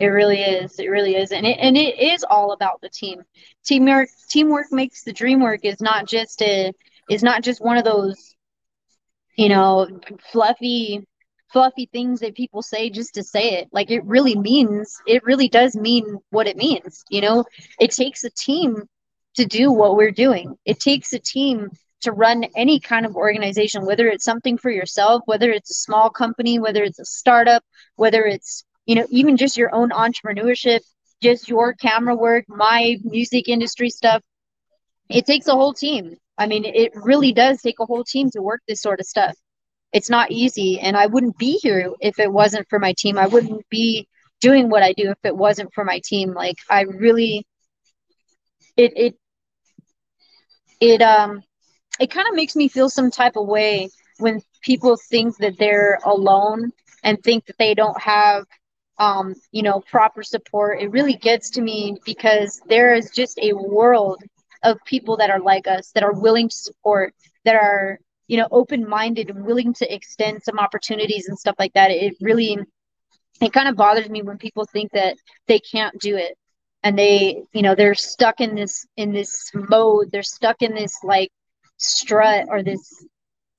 [0.00, 0.78] It really is.
[0.78, 3.22] It really is, and it and it is all about the team.
[3.64, 5.64] Teamwork teamwork makes the dream work.
[5.64, 6.72] Is not just a
[7.08, 8.33] is not just one of those
[9.36, 9.88] you know,
[10.30, 11.06] fluffy
[11.54, 13.68] fluffy things that people say just to say it.
[13.72, 17.44] Like it really means it really does mean what it means, you know?
[17.78, 18.82] It takes a team
[19.36, 20.56] to do what we're doing.
[20.64, 21.70] It takes a team
[22.00, 26.10] to run any kind of organization, whether it's something for yourself, whether it's a small
[26.10, 27.62] company, whether it's a startup,
[27.94, 30.80] whether it's, you know, even just your own entrepreneurship,
[31.22, 34.22] just your camera work, my music industry stuff.
[35.08, 36.16] It takes a whole team.
[36.38, 39.36] I mean, it really does take a whole team to work this sort of stuff.
[39.92, 43.16] It's not easy, and I wouldn't be here if it wasn't for my team.
[43.18, 44.08] I wouldn't be
[44.40, 46.34] doing what I do if it wasn't for my team.
[46.34, 47.46] Like I really,
[48.76, 49.14] it it
[50.80, 51.42] it um
[52.00, 55.98] it kind of makes me feel some type of way when people think that they're
[56.04, 56.72] alone
[57.02, 58.44] and think that they don't have
[58.98, 63.52] um, you know proper support it really gets to me because there is just a
[63.52, 64.22] world
[64.64, 68.48] of people that are like us, that are willing to support, that are, you know,
[68.50, 71.90] open minded and willing to extend some opportunities and stuff like that.
[71.90, 72.58] It really,
[73.40, 76.36] it kind of bothers me when people think that they can't do it
[76.82, 80.10] and they, you know, they're stuck in this, in this mode.
[80.10, 81.30] They're stuck in this like
[81.78, 83.04] strut or this,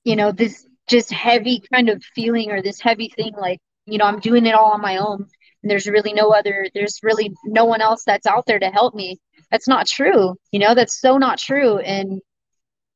[0.04, 4.04] you know, this just heavy kind of feeling or this heavy thing like, you know,
[4.04, 5.26] I'm doing it all on my own
[5.62, 8.94] and there's really no other there's really no one else that's out there to help
[8.94, 9.18] me
[9.50, 11.78] that's not true you know that's so not true.
[11.78, 12.20] And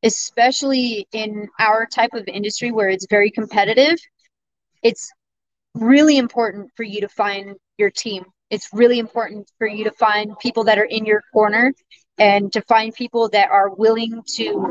[0.03, 3.99] especially in our type of industry where it's very competitive
[4.83, 5.11] it's
[5.75, 8.25] really important for you to find your team.
[8.49, 11.73] It's really important for you to find people that are in your corner
[12.19, 14.71] and to find people that are willing to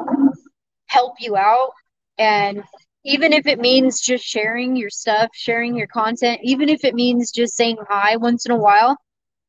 [0.87, 1.71] help you out.
[2.17, 2.63] And
[3.03, 7.31] even if it means just sharing your stuff sharing your content even if it means
[7.31, 8.97] just saying hi once in a while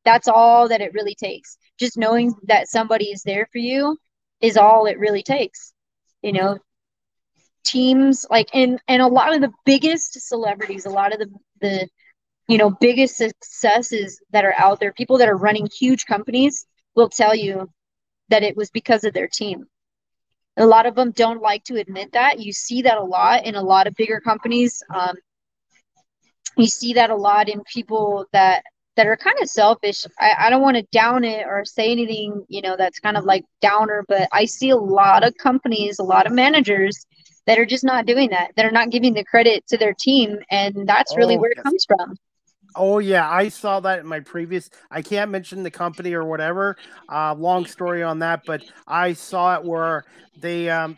[0.05, 3.97] that's all that it really takes just knowing that somebody is there for you
[4.41, 5.73] is all it really takes
[6.21, 6.59] you know?
[7.63, 11.29] Teams like and and a lot of the biggest celebrities a lot of the
[11.61, 11.87] the
[12.47, 16.65] you know biggest successes that are out there people that are running huge companies
[16.95, 17.69] will tell you
[18.29, 19.65] that it was because of their team.
[20.57, 22.39] A lot of them don't like to admit that.
[22.39, 24.81] You see that a lot in a lot of bigger companies.
[24.93, 25.15] Um,
[26.57, 28.63] you see that a lot in people that
[28.97, 30.05] that are kind of selfish.
[30.19, 33.23] I, I don't want to down it or say anything, you know, that's kind of
[33.23, 37.05] like downer, but I see a lot of companies, a lot of managers
[37.47, 40.39] that are just not doing that, that are not giving the credit to their team.
[40.49, 42.15] And that's really oh, where it comes from.
[42.75, 44.69] Oh yeah, I saw that in my previous.
[44.89, 46.77] I can't mention the company or whatever.
[47.09, 50.05] Uh, long story on that, but I saw it where
[50.37, 50.97] they um,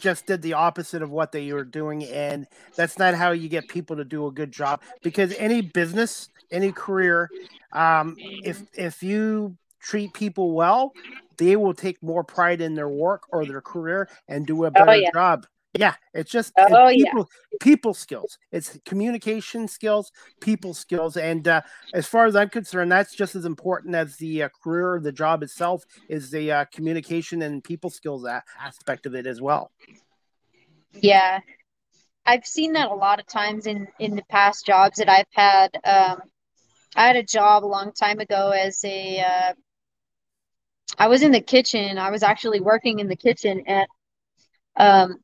[0.00, 2.46] just did the opposite of what they were doing, and
[2.76, 4.82] that's not how you get people to do a good job.
[5.02, 7.30] Because any business any career,
[7.72, 10.92] um, if if you treat people well,
[11.38, 14.70] they will take more pride in their work or their career and do a oh,
[14.70, 15.10] better oh, yeah.
[15.12, 15.46] job.
[15.74, 17.58] Yeah, it's just oh, it's people yeah.
[17.60, 18.38] people skills.
[18.50, 21.62] It's communication skills, people skills, and uh,
[21.94, 25.42] as far as I'm concerned, that's just as important as the uh, career, the job
[25.42, 28.26] itself, is the uh, communication and people skills
[28.60, 29.72] aspect of it as well.
[30.92, 31.40] Yeah,
[32.26, 35.70] I've seen that a lot of times in in the past jobs that I've had.
[35.84, 36.20] Um,
[36.94, 39.20] I had a job a long time ago as a.
[39.20, 39.52] Uh,
[40.98, 41.98] I was in the kitchen.
[41.98, 43.86] I was actually working in the kitchen, and
[44.76, 45.16] um,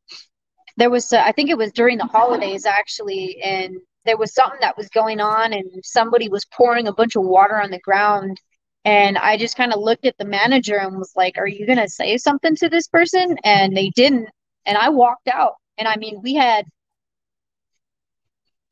[0.77, 4.61] there was uh, I think it was during the holidays actually, and there was something
[4.61, 8.41] that was going on, and somebody was pouring a bunch of water on the ground,
[8.85, 11.89] and I just kind of looked at the manager and was like, "Are you gonna
[11.89, 14.29] say something to this person?" And they didn't,
[14.67, 15.55] and I walked out.
[15.77, 16.67] And I mean, we had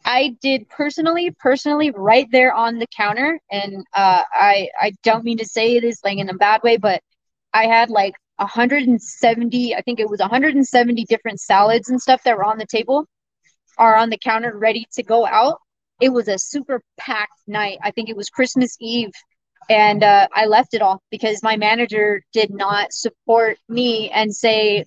[0.07, 5.39] I did personally, personally, right there on the counter, and uh, I I don't mean
[5.39, 7.03] to say this like in a bad way, but
[7.53, 12.45] I had like 170, I think it was 170 different salads and stuff that were
[12.45, 13.07] on the table,
[13.79, 15.59] are on the counter ready to go out.
[16.01, 17.79] It was a super packed night.
[17.83, 19.13] I think it was Christmas Eve,
[19.69, 24.85] and uh, I left it all because my manager did not support me and say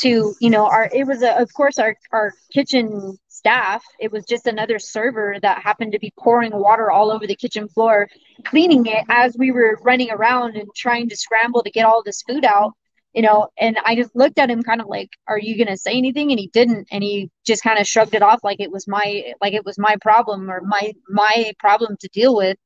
[0.00, 3.82] to you know our it was a, of course our our kitchen staff.
[4.00, 7.68] It was just another server that happened to be pouring water all over the kitchen
[7.68, 8.08] floor,
[8.46, 12.22] cleaning it as we were running around and trying to scramble to get all this
[12.22, 12.72] food out.
[13.14, 15.76] you know, and I just looked at him kind of like, are you going to
[15.76, 16.30] say anything?
[16.30, 16.88] And he didn't.
[16.90, 19.78] And he just kind of shrugged it off like it was my, like it was
[19.78, 22.56] my problem or my, my problem to deal with.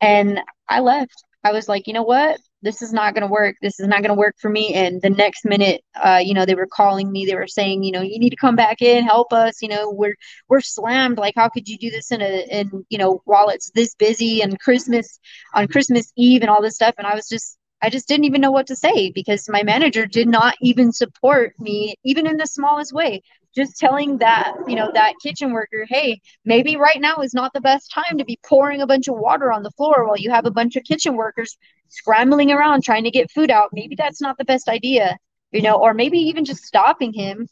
[0.00, 1.14] And I left.
[1.44, 2.38] I was like, you know what?
[2.62, 3.56] This is not going to work.
[3.62, 4.74] This is not going to work for me.
[4.74, 7.26] And the next minute, uh, you know, they were calling me.
[7.26, 9.62] They were saying, you know, you need to come back in, help us.
[9.62, 10.16] You know, we're
[10.48, 11.18] we're slammed.
[11.18, 14.40] Like, how could you do this in a in you know while it's this busy
[14.40, 15.20] and Christmas
[15.54, 16.94] on Christmas Eve and all this stuff?
[16.98, 20.06] And I was just I just didn't even know what to say because my manager
[20.06, 23.22] did not even support me, even in the smallest way.
[23.56, 27.60] Just telling that, you know, that kitchen worker, hey, maybe right now is not the
[27.60, 30.44] best time to be pouring a bunch of water on the floor while you have
[30.44, 31.56] a bunch of kitchen workers
[31.88, 33.70] scrambling around trying to get food out.
[33.72, 35.16] Maybe that's not the best idea,
[35.52, 37.48] you know, or maybe even just stopping him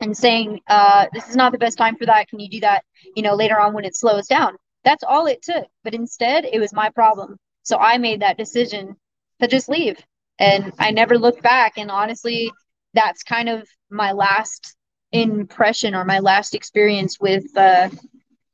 [0.00, 2.28] and saying, uh, this is not the best time for that.
[2.28, 2.84] Can you do that,
[3.14, 4.56] you know, later on when it slows down?
[4.84, 5.66] That's all it took.
[5.84, 7.36] But instead, it was my problem.
[7.62, 8.96] So I made that decision
[9.40, 9.98] to just leave.
[10.38, 11.74] And I never looked back.
[11.76, 12.52] And honestly,
[12.94, 14.75] that's kind of my last
[15.12, 17.88] impression or my last experience with uh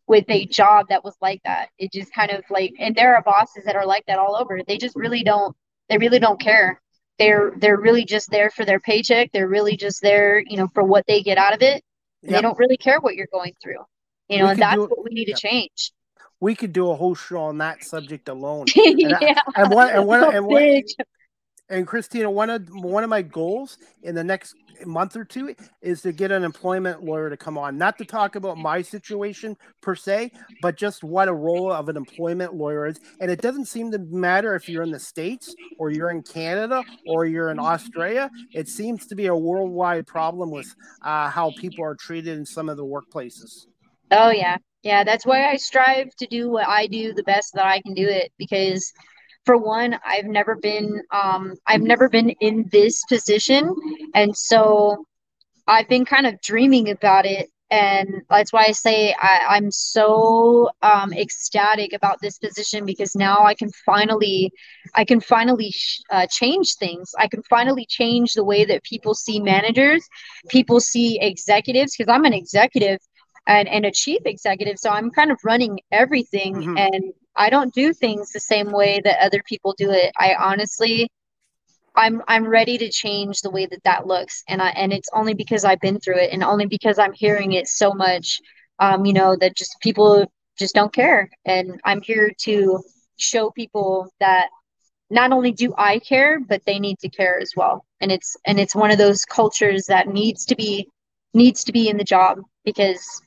[0.07, 1.71] with a job that was like that.
[1.79, 4.61] It just kind of like and there are bosses that are like that all over.
[4.67, 5.57] They just really don't
[5.89, 6.81] they really don't care.
[7.19, 9.33] They're they're really just there for their paycheck.
[9.33, 11.83] They're really just there, you know, for what they get out of it.
[12.23, 12.33] Yep.
[12.33, 13.85] They don't really care what you're going through.
[14.29, 15.37] You know, and that's what we need yep.
[15.37, 15.93] to change
[16.43, 18.67] we could do a whole show on that subject alone.
[18.77, 20.85] And, yeah, I, and what and what and what
[21.73, 24.55] and Christina, one of one of my goals in the next
[24.85, 28.37] month or two is to get an employment lawyer to come on, not to talk
[28.37, 33.01] about my situation per se, but just what a role of an employment lawyer is.
[33.21, 36.85] And it doesn't seem to matter if you're in the states or you're in Canada
[37.07, 38.31] or you're in Australia.
[38.53, 42.69] It seems to be a worldwide problem with uh, how people are treated in some
[42.69, 43.67] of the workplaces.
[44.11, 47.65] Oh yeah, yeah, that's why I strive to do what I do the best that
[47.65, 48.93] I can do it because
[49.45, 53.75] for one, I've never been um I've never been in this position
[54.15, 55.05] and so
[55.67, 60.69] I've been kind of dreaming about it and that's why I say I, am so
[60.83, 64.53] um, ecstatic about this position because now I can finally,
[64.95, 67.15] I can finally sh- uh, change things.
[67.19, 70.07] I can finally change the way that people see managers,
[70.51, 71.97] people see executives.
[71.97, 72.99] Because I'm an executive,
[73.47, 74.79] and, and a chief executive.
[74.79, 76.77] So I'm kind of running everything mm-hmm.
[76.77, 80.13] and I don't do things the same way that other people do it.
[80.19, 81.09] I honestly,
[81.95, 85.35] I'm I'm ready to change the way that that looks, and I and it's only
[85.35, 88.41] because I've been through it, and only because I'm hearing it so much,
[88.79, 90.27] um, you know, that just people
[90.59, 92.83] just don't care, and I'm here to
[93.19, 94.49] show people that
[95.11, 98.59] not only do I care, but they need to care as well, and it's and
[98.59, 100.89] it's one of those cultures that needs to be
[101.35, 103.23] needs to be in the job because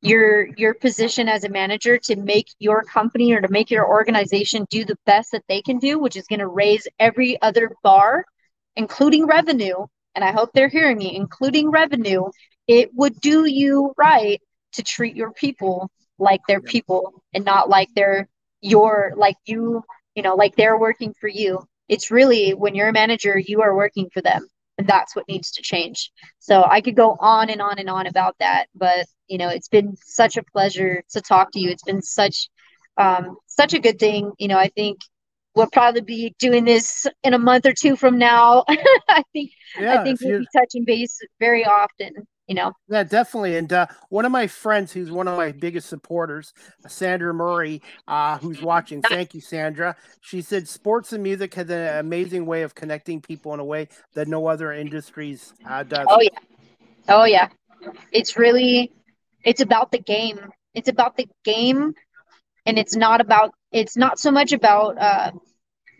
[0.00, 4.66] your your position as a manager to make your company or to make your organization
[4.70, 8.24] do the best that they can do which is going to raise every other bar
[8.76, 12.22] including revenue and i hope they're hearing me including revenue
[12.68, 14.40] it would do you right
[14.72, 18.28] to treat your people like they're people and not like they're
[18.60, 19.82] your like you
[20.14, 21.60] you know like they're working for you.
[21.88, 24.46] It's really when you're a manager you are working for them
[24.76, 26.10] and that's what needs to change.
[26.38, 29.68] So i could go on and on and on about that but you know it's
[29.68, 31.70] been such a pleasure to talk to you.
[31.70, 32.48] It's been such
[32.96, 34.32] um, such a good thing.
[34.38, 34.98] You know i think
[35.54, 38.64] we'll probably be doing this in a month or two from now.
[39.08, 42.72] I think yeah, i think we'll be touching base very often you know.
[42.88, 43.56] Yeah definitely.
[43.56, 46.52] And uh, one of my friends who's one of my biggest supporters
[46.88, 49.94] sandra murray uh, who's watching thank you sandra.
[50.22, 53.88] She said sports and music has an amazing way of connecting people in a way
[54.14, 56.06] that no other industries uh, does.
[56.08, 56.38] Oh yeah.
[57.08, 57.48] Oh yeah.
[58.10, 58.92] It's really
[59.44, 60.40] it's about the game.
[60.74, 61.94] It's about the game
[62.66, 65.32] and it's not about it's not so much about uh,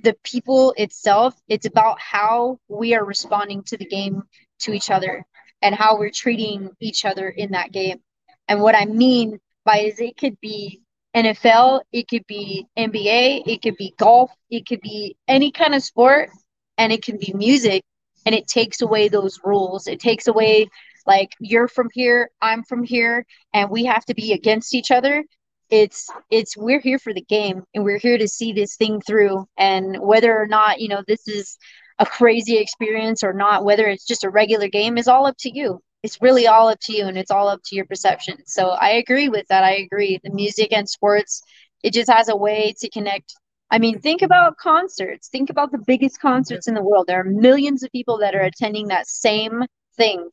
[0.02, 1.34] the people itself.
[1.48, 4.22] It's about how we are responding to the game
[4.60, 5.24] to each other
[5.62, 8.00] and how we're treating each other in that game.
[8.48, 10.80] And what i mean by is it could be
[11.14, 15.82] nfl it could be nba it could be golf it could be any kind of
[15.82, 16.30] sport
[16.78, 17.82] and it can be music
[18.28, 19.86] and it takes away those rules.
[19.86, 20.68] It takes away
[21.08, 25.24] like you're from here i'm from here and we have to be against each other.
[25.70, 29.46] It's it's we're here for the game and we're here to see this thing through.
[29.58, 31.58] And whether or not you know this is
[31.98, 35.50] a crazy experience or not whether it's just a regular game is all up to
[35.50, 35.80] you.
[36.02, 38.36] It's really all up to you and it's all up to your perception.
[38.46, 39.64] So i agree with that.
[39.64, 40.20] I agree.
[40.22, 41.42] The music and sports
[41.82, 43.34] it just has a way to connect.
[43.70, 45.28] I mean think about concerts.
[45.28, 47.06] Think about the biggest concerts in the world.
[47.08, 49.64] There are millions of people that are attending that same
[49.96, 50.30] thing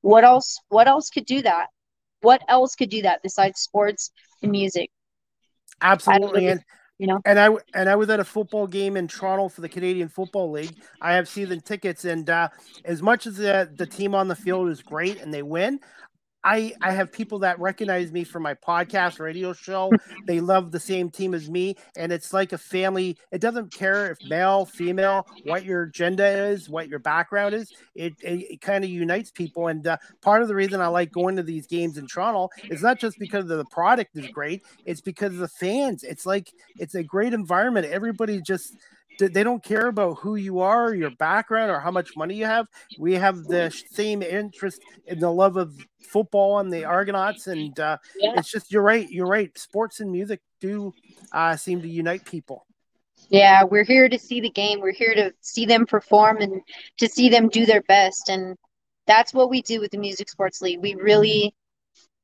[0.00, 1.66] what else what else could do that
[2.20, 4.10] what else could do that besides sports
[4.42, 4.90] and music
[5.80, 6.64] absolutely and
[6.98, 7.20] you know.
[7.24, 10.50] And I and I was at a football game in Toronto for the Canadian Football
[10.50, 10.74] League.
[11.00, 12.48] I have season tickets, and uh,
[12.84, 15.80] as much as the the team on the field is great and they win,
[16.44, 19.92] I I have people that recognize me from my podcast radio show.
[20.26, 23.18] they love the same team as me, and it's like a family.
[23.32, 27.72] It doesn't care if male, female, what your gender is, what your background is.
[27.94, 31.12] It it, it kind of unites people, and uh, part of the reason I like
[31.12, 34.62] going to these games in Toronto is not just because the product is great.
[34.84, 36.04] It's because of the fans.
[36.04, 37.86] It's like it's a great environment.
[37.86, 38.76] Everybody just
[39.18, 42.66] they don't care about who you are, your background, or how much money you have.
[42.98, 47.98] We have the same interest in the love of football and the Argonauts, and uh,
[48.16, 48.34] yeah.
[48.36, 49.08] it's just you're right.
[49.10, 49.56] You're right.
[49.58, 50.94] Sports and music do
[51.32, 52.64] uh, seem to unite people.
[53.28, 54.80] Yeah, we're here to see the game.
[54.80, 56.62] We're here to see them perform and
[56.98, 58.56] to see them do their best, and
[59.06, 60.80] that's what we do with the Music Sports League.
[60.80, 61.54] We really,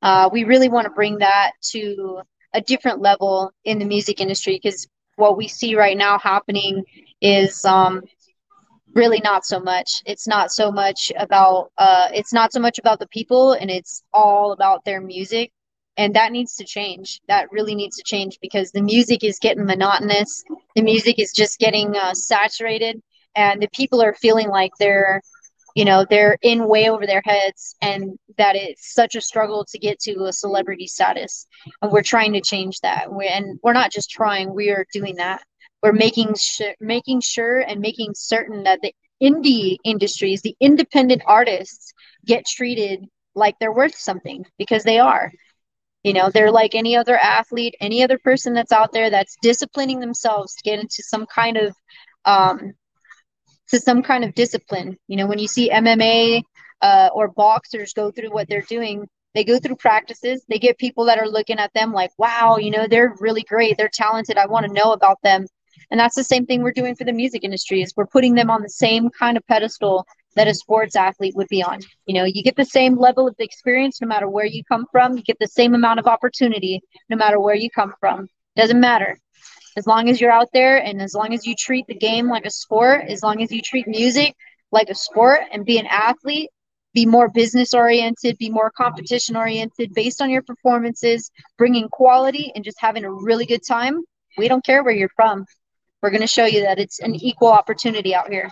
[0.01, 2.21] uh, we really want to bring that to
[2.53, 6.83] a different level in the music industry because what we see right now happening
[7.21, 8.01] is um,
[8.93, 10.01] really not so much.
[10.05, 14.03] It's not so much about uh, it's not so much about the people, and it's
[14.13, 15.51] all about their music,
[15.97, 17.21] and that needs to change.
[17.27, 20.43] That really needs to change because the music is getting monotonous.
[20.75, 23.01] The music is just getting uh, saturated,
[23.35, 25.21] and the people are feeling like they're
[25.75, 29.77] you know they're in way over their heads and that it's such a struggle to
[29.77, 31.45] get to a celebrity status.
[31.81, 33.13] And we're trying to change that.
[33.13, 35.43] We and we're not just trying we are doing that.
[35.83, 41.93] We're making sure making sure and making certain that the indie industries the independent artists
[42.25, 43.05] get treated
[43.35, 45.31] like they're worth something because they are.
[46.03, 49.99] You know they're like any other athlete any other person that's out there that's disciplining
[49.99, 51.75] themselves to get into some kind of
[52.23, 52.73] um,
[53.69, 54.97] to some kind of discipline.
[55.07, 56.43] You know, when you see MMA
[56.81, 60.45] uh, or boxers go through what they're doing, they go through practices.
[60.47, 63.77] They get people that are looking at them like, wow, you know, they're really great.
[63.77, 64.37] They're talented.
[64.37, 65.45] I want to know about them.
[65.91, 68.49] And that's the same thing we're doing for the music industry is we're putting them
[68.49, 70.05] on the same kind of pedestal
[70.35, 71.79] that a sports athlete would be on.
[72.05, 75.17] You know, you get the same level of experience no matter where you come from.
[75.17, 78.27] You get the same amount of opportunity no matter where you come from.
[78.55, 79.19] Doesn't matter
[79.75, 82.45] as long as you're out there and as long as you treat the game like
[82.45, 84.35] a sport, as long as you treat music
[84.71, 86.49] like a sport and be an athlete,
[86.93, 92.63] be more business oriented, be more competition oriented based on your performances, bringing quality and
[92.63, 94.01] just having a really good time.
[94.37, 95.45] We don't care where you're from.
[96.01, 98.49] We're going to show you that it's an equal opportunity out here.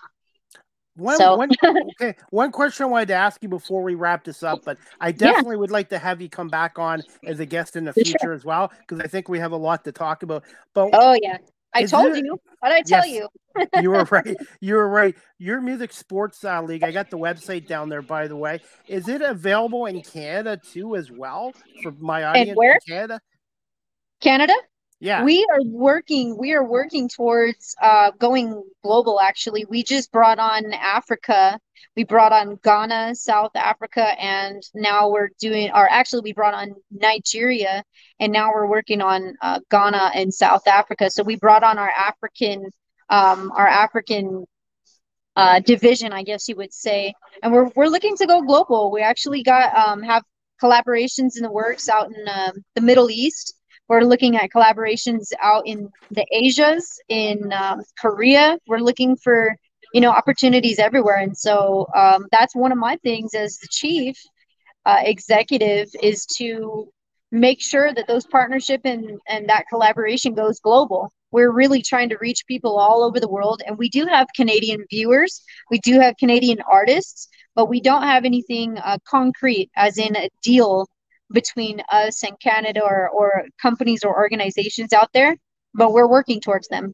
[0.96, 1.36] One, so.
[1.36, 1.50] one,
[2.02, 5.12] okay, one question I wanted to ask you before we wrap this up, but I
[5.12, 5.60] definitely yeah.
[5.60, 8.34] would like to have you come back on as a guest in the future sure.
[8.34, 10.44] as well, because I think we have a lot to talk about.
[10.74, 11.38] But oh yeah,
[11.74, 12.38] I told you.
[12.60, 13.68] What did I tell yes, you?
[13.82, 14.38] you were right.
[14.62, 15.16] You were right.
[15.40, 16.84] Your music sports uh, league.
[16.84, 18.62] I got the website down there, by the way.
[18.88, 22.74] Is it available in Canada too, as well, for my audience and where?
[22.74, 23.20] in Canada?
[24.22, 24.54] Canada.
[25.04, 25.26] Yeah.
[25.26, 29.66] We are working we are working towards uh, going global actually.
[29.68, 31.60] We just brought on Africa.
[31.98, 36.76] We brought on Ghana, South Africa and now we're doing or actually we brought on
[36.90, 37.84] Nigeria
[38.22, 41.12] and now we're working on uh, Ghana and South Africa.
[41.12, 42.68] So we brought on our African
[43.10, 44.46] um, our African
[45.36, 47.14] uh, division, I guess you would say.
[47.42, 48.90] And we're we're looking to go global.
[48.90, 50.24] We actually got um, have
[50.64, 53.56] collaborations in the works out in uh, the Middle East
[53.90, 58.58] we're looking at collaborations out in the Asias, in um, Korea.
[58.68, 59.56] We're looking for
[59.94, 64.18] you know opportunities everywhere, and so um, that's one of my things as the chief
[64.86, 66.90] uh, executive is to
[67.32, 71.12] make sure that those partnership and and that collaboration goes global.
[71.32, 74.86] We're really trying to reach people all over the world, and we do have Canadian
[74.90, 75.44] viewers.
[75.72, 80.30] We do have Canadian artists, but we don't have anything uh, concrete, as in a
[80.42, 80.88] deal
[81.32, 85.36] between us and Canada or, or companies or organizations out there,
[85.74, 86.94] but we're working towards them.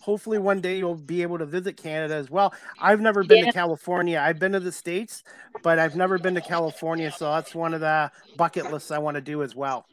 [0.00, 2.54] Hopefully, one day you'll be able to visit Canada as well.
[2.80, 3.46] I've never been yeah.
[3.46, 4.18] to California.
[4.18, 5.22] I've been to the States,
[5.62, 7.12] but I've never been to California.
[7.12, 9.84] So that's one of the bucket lists I want to do as well.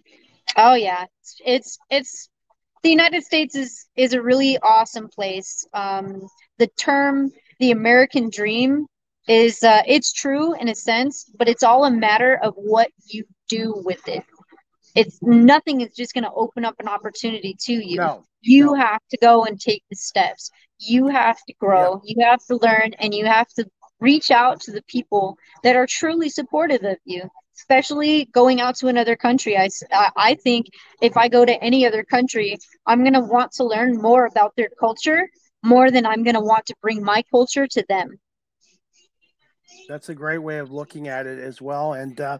[0.56, 1.06] Oh, yeah.
[1.46, 2.30] It's, it's,
[2.82, 5.68] the United States is, is a really awesome place.
[5.74, 6.22] Um,
[6.60, 8.86] the term the American dream
[9.28, 13.26] is uh, it's true in a sense, but it's all a matter of what you
[13.50, 14.24] do with it.
[14.96, 17.98] It's nothing is just going to open up an opportunity to you.
[17.98, 18.74] No, you no.
[18.76, 20.50] have to go and take the steps.
[20.80, 22.02] You have to grow.
[22.04, 22.16] Yeah.
[22.16, 23.66] You have to learn, and you have to
[24.00, 27.24] reach out to the people that are truly supportive of you.
[27.58, 29.70] Especially going out to another country, I,
[30.18, 30.66] I think
[31.02, 34.54] if I go to any other country, I'm going to want to learn more about
[34.58, 35.30] their culture
[35.64, 38.20] more than I'm going to want to bring my culture to them
[39.88, 41.94] that's a great way of looking at it as well.
[41.94, 42.40] And uh,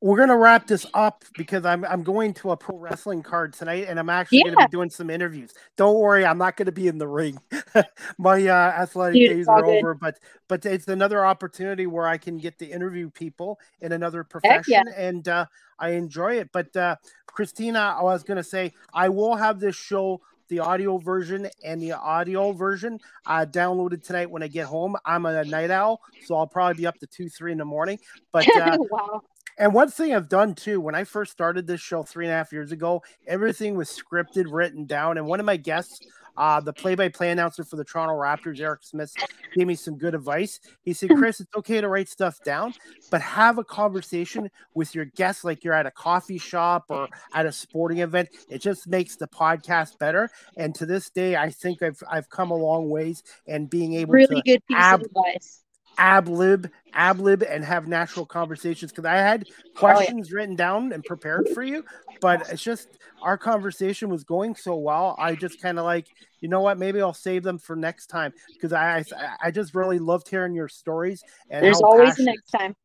[0.00, 3.86] we're gonna wrap this up because I'm I'm going to a pro wrestling card tonight,
[3.88, 4.44] and I'm actually Yeah.
[4.44, 5.54] gonna be doing some interviews.
[5.76, 7.38] Don't worry, I'm not gonna be in the ring.
[8.18, 9.78] My uh, athletic Dude, days are good.
[9.78, 14.22] over, but but it's another opportunity where I can get to interview people in another
[14.22, 14.92] profession, yeah.
[14.96, 15.46] and uh,
[15.80, 16.50] I enjoy it.
[16.52, 16.96] But uh,
[17.26, 20.20] Christina, I was gonna say I will have this show.
[20.48, 24.96] The audio version and the audio version uh, downloaded tonight when I get home.
[25.04, 27.98] I'm a night owl, so I'll probably be up to two, three in the morning.
[28.32, 29.22] But uh, wow.
[29.58, 32.36] and one thing I've done too, when I first started this show three and a
[32.36, 35.18] half years ago, everything was scripted, written down.
[35.18, 36.00] And one of my guests,
[36.38, 39.12] uh, the play-by-play announcer for the Toronto Raptors, Eric Smith,
[39.54, 40.60] gave me some good advice.
[40.84, 42.72] He said, "Chris, it's okay to write stuff down,
[43.10, 47.44] but have a conversation with your guests like you're at a coffee shop or at
[47.44, 48.28] a sporting event.
[48.48, 52.52] It just makes the podcast better." And to this day, I think I've I've come
[52.52, 55.64] a long ways and being able to Really to good piece ab- of advice.
[55.98, 59.44] Ab lib ab lib and have natural conversations because i had
[59.74, 61.84] questions written down and prepared for you
[62.20, 62.88] but it's just
[63.22, 66.06] our conversation was going so well i just kind of like
[66.40, 69.04] you know what maybe i'll save them for next time because I, I
[69.44, 72.76] i just really loved hearing your stories and There's always passionate- next time.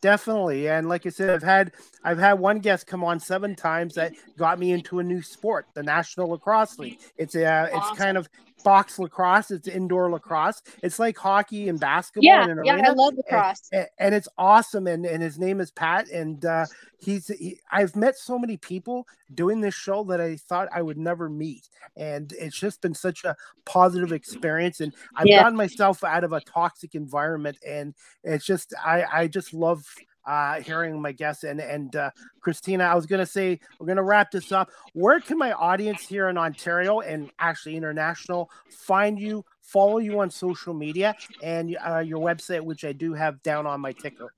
[0.00, 1.72] definitely and like i said i've had
[2.04, 5.66] i've had one guest come on seven times that got me into a new sport
[5.74, 8.28] the national lacrosse league it's a it's kind of
[8.64, 12.90] box lacrosse it's indoor lacrosse it's like hockey and basketball Yeah, in an yeah, I
[12.90, 13.68] love lacrosse.
[13.72, 16.66] and, and it's awesome and, and his name is pat and uh
[16.98, 20.98] he's he, i've met so many people doing this show that i thought i would
[20.98, 25.42] never meet and it's just been such a positive experience and i've Yeah.
[25.42, 27.94] gotten myself out of a toxic environment and
[28.24, 29.84] it's just i i just love
[30.26, 31.44] uh hearing my guests.
[31.44, 32.10] And and uh
[32.40, 34.70] christina i was gonna say we're gonna wrap this up.
[34.92, 40.30] Where can my audience here in ontario and actually international find you follow you on
[40.30, 44.32] social media and uh, your website which i do have down on my ticker?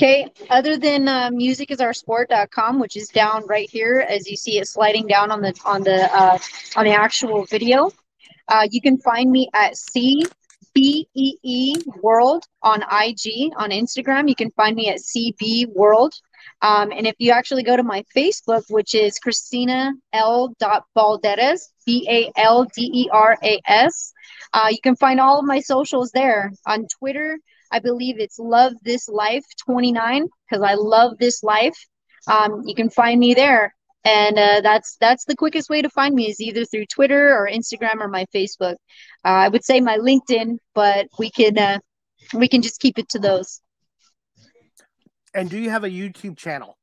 [0.00, 5.06] Okay, other than uh, musicisoursport.com, which is down right here, as you see it sliding
[5.06, 6.38] down on the on the uh,
[6.74, 7.90] on the actual video,
[8.48, 9.76] uh, you can find me at
[10.76, 14.28] CBEE World on IG on Instagram.
[14.28, 16.14] You can find me at CB World,
[16.62, 20.54] um, and if you actually go to my Facebook, which is Christina L.
[20.96, 24.12] Balderas, B A L D E R A S,
[24.52, 27.38] uh, you can find all of my socials there on Twitter.
[27.72, 31.76] I believe it's Love This Life 29 because I love this life.
[32.26, 33.74] Um, you can find me there,
[34.04, 37.48] and uh, that's that's the quickest way to find me is either through Twitter or
[37.48, 38.76] Instagram or my Facebook.
[39.24, 41.78] Uh, I would say my LinkedIn, but we can uh,
[42.34, 43.60] we can just keep it to those.
[45.34, 46.76] and do you have a youtube channel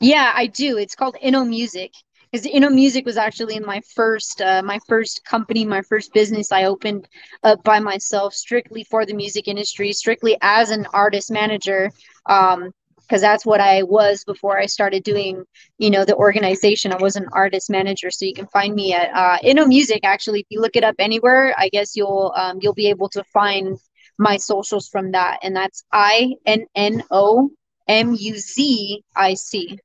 [0.00, 0.78] Yeah, I do.
[0.78, 1.90] It's called Inno Muzic.
[2.30, 6.50] Because Inno Muzic was actually in my first uh, my first company, my first business
[6.50, 7.06] I opened
[7.44, 11.90] up by myself, strictly for the music industry, strictly as an artist manager.
[12.26, 12.72] Um,
[13.06, 15.44] because that's what I was before I started doing,
[15.78, 16.92] you know, the organization.
[16.92, 20.00] I was an artist manager, so you can find me at uh, Inno Muzic.
[20.02, 23.24] Actually, if you look it up anywhere, I guess you'll um, you'll be able to
[23.24, 23.78] find
[24.18, 27.50] my socials from that, and that's I N N O
[27.88, 29.78] M U Z I C.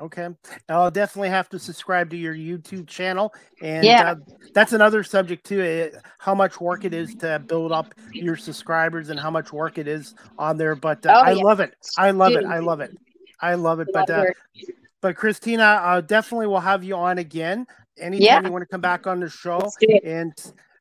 [0.00, 0.28] Okay.
[0.68, 3.32] I'll definitely have to subscribe to your YouTube channel.
[3.60, 4.12] And Yeah.
[4.12, 4.16] uh,
[4.54, 5.60] that's another subject too.
[5.60, 9.78] eh, how much work it is to build up your subscribers and how much work
[9.78, 10.74] it is on there.
[10.74, 11.42] But uh, Oh, I yeah.
[11.42, 11.74] love it.
[11.96, 12.44] I love it.
[12.44, 12.90] I love it.
[13.40, 13.88] I love it.
[13.92, 14.24] But uh,
[15.00, 17.66] but Christina, uh, definitely will have you on again
[17.98, 18.42] anytime Yeah.
[18.46, 19.70] you want to come back on the show.
[19.80, 20.02] It.
[20.04, 20.32] And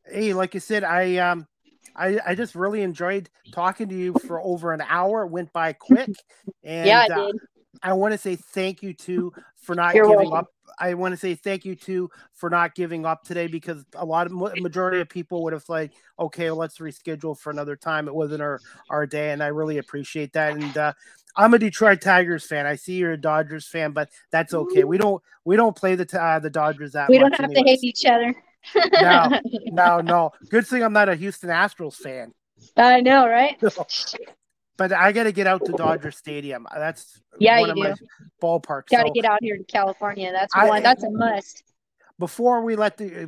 [0.10, 1.48] hey, like you said, I um
[1.96, 5.24] I, I just really enjoyed talking to you for over an hour.
[5.24, 6.10] It went by quick.
[6.64, 7.28] And yeah,
[7.84, 10.38] I want to say thank you too for not You're giving welcome.
[10.40, 10.48] up.
[10.80, 14.28] I want to say thank you too for not giving up today because a lot
[14.28, 18.08] of majority of people would have like, okay, well, let's reschedule for another time.
[18.08, 18.60] It wasn't our
[18.90, 20.54] our day, and I really appreciate that.
[20.54, 20.94] And uh,
[21.36, 22.66] I'm a Detroit Tigers fan.
[22.66, 24.84] I see you're a Dodgers fan, but that's okay.
[24.84, 27.84] We don't we don't play the uh, the Dodgers that We don't have to hate
[27.84, 28.36] each other.
[29.02, 29.40] No.
[29.74, 30.32] No, no.
[30.50, 32.34] Good thing I'm not a Houston Astros fan.
[32.78, 33.60] I know, right?
[34.82, 36.66] But I got to get out to Dodger Stadium.
[36.76, 38.08] That's Yeah, one you of my
[38.42, 38.88] ballparks.
[38.88, 40.32] Got to So- get out here to California.
[40.32, 40.82] That's I- one.
[40.82, 41.64] That's a must.
[42.18, 43.28] before we let the uh,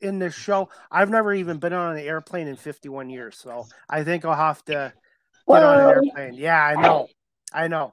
[0.00, 4.04] in this show, I've never even been on an airplane in 51 years, so I
[4.04, 4.92] think I'll have to
[5.48, 6.34] get on an airplane.
[6.34, 7.08] Yeah, I know,
[7.52, 7.92] I know,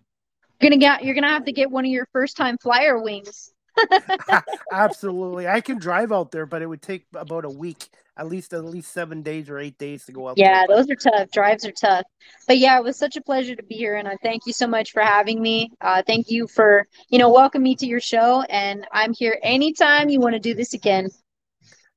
[0.62, 1.03] You're gonna get.
[1.03, 3.52] You're gonna have to get one of your first time flyer wings.
[4.72, 5.48] absolutely.
[5.48, 8.66] I can drive out there, but it would take about a week, at least at
[8.66, 10.38] least seven days or eight days to go out.
[10.38, 10.78] Yeah, there.
[10.78, 11.32] those are tough.
[11.32, 12.04] Drives are tough.
[12.48, 14.68] But yeah, it was such a pleasure to be here, and I thank you so
[14.68, 15.72] much for having me.
[15.82, 20.10] Uh, thank you for you know welcome me to your show, and I'm here anytime
[20.10, 21.10] you want to do this again.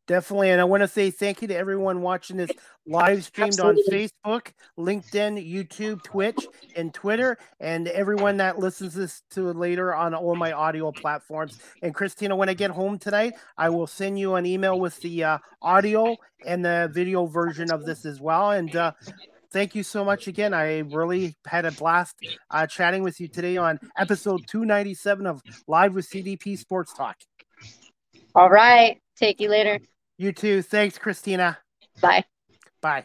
[0.09, 0.48] Definitely.
[0.51, 2.51] And I want to say thank you to everyone watching this
[2.86, 3.82] live streamed Absolutely.
[3.82, 10.14] on Facebook, LinkedIn, YouTube, Twitch, and Twitter, and everyone that listens this to later on
[10.14, 11.60] all my audio platforms.
[11.82, 15.24] And Christina, when I get home tonight, I will send you an email with the
[15.24, 16.16] uh, audio
[16.47, 18.52] and the video version of this as well.
[18.52, 18.93] And uh,
[19.52, 20.55] thank you so much again.
[20.55, 22.16] I really had a blast
[22.51, 27.16] uh, chatting with you today on episode 297 of Live with CDP Sports Talk.
[28.35, 28.98] All right.
[29.18, 29.80] Take you later.
[30.19, 30.62] You too.
[30.62, 31.59] Thanks, Christina.
[32.03, 32.24] Bye.
[32.82, 33.05] Bye.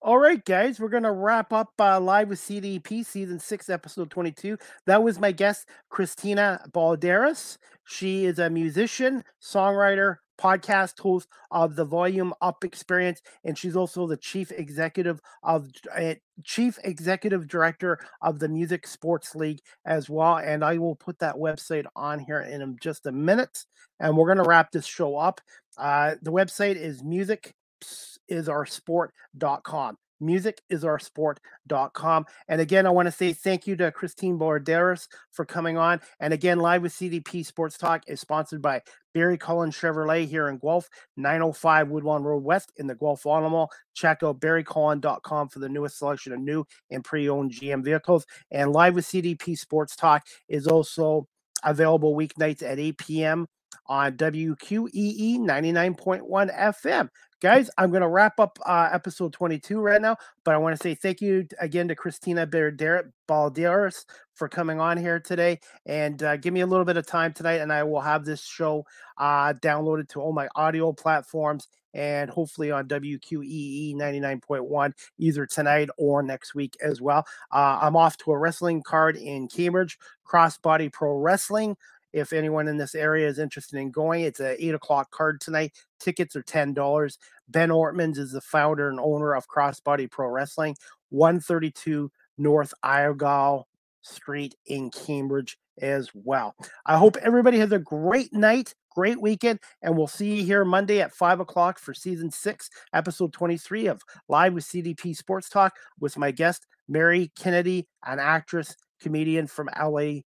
[0.00, 4.10] All right, guys, we're going to wrap up uh, live with CDP season six, episode
[4.10, 4.56] 22.
[4.86, 7.58] That was my guest, Christina Balderas.
[7.84, 14.06] She is a musician, songwriter, podcast host of the Volume Up Experience, and she's also
[14.06, 20.38] the chief executive of uh, chief executive director of the Music Sports League as well.
[20.38, 23.66] And I will put that website on here in just a minute,
[24.00, 25.42] and we're going to wrap this show up.
[25.76, 32.26] Uh, the website is musicisoursport.com musicisoursport.com.
[32.48, 36.00] And again, I want to say thank you to Christine Balderas for coming on.
[36.20, 38.82] And again, Live with CDP Sports Talk is sponsored by
[39.14, 43.70] Barry Cullen Chevrolet here in Guelph, 905 Woodlawn Road West in the Guelph Auto Mall.
[43.94, 48.26] Check out barrycullen.com for the newest selection of new and pre-owned GM vehicles.
[48.50, 51.26] And Live with CDP Sports Talk is also
[51.64, 53.46] available weeknights at 8 p.m.
[53.86, 57.08] on WQEE 99.1 FM.
[57.40, 60.82] Guys, I'm going to wrap up uh, episode 22 right now, but I want to
[60.82, 66.52] say thank you again to Christina Balderas for coming on here today and uh, give
[66.52, 68.84] me a little bit of time tonight, and I will have this show
[69.18, 76.24] uh, downloaded to all my audio platforms and hopefully on WQEE 99.1 either tonight or
[76.24, 77.24] next week as well.
[77.52, 79.96] Uh, I'm off to a wrestling card in Cambridge,
[80.26, 81.76] Crossbody Pro Wrestling.
[82.12, 85.72] If anyone in this area is interested in going, it's a eight o'clock card tonight.
[86.00, 87.18] Tickets are ten dollars.
[87.48, 90.76] Ben Ortmans is the founder and owner of Crossbody Pro Wrestling,
[91.10, 93.64] 132 North Iogall
[94.02, 96.54] Street in Cambridge as well.
[96.86, 101.00] I hope everybody has a great night, great weekend, and we'll see you here Monday
[101.00, 106.18] at five o'clock for season six, episode 23 of Live with CDP Sports Talk with
[106.18, 110.20] my guest, Mary Kennedy, an actress, comedian from LA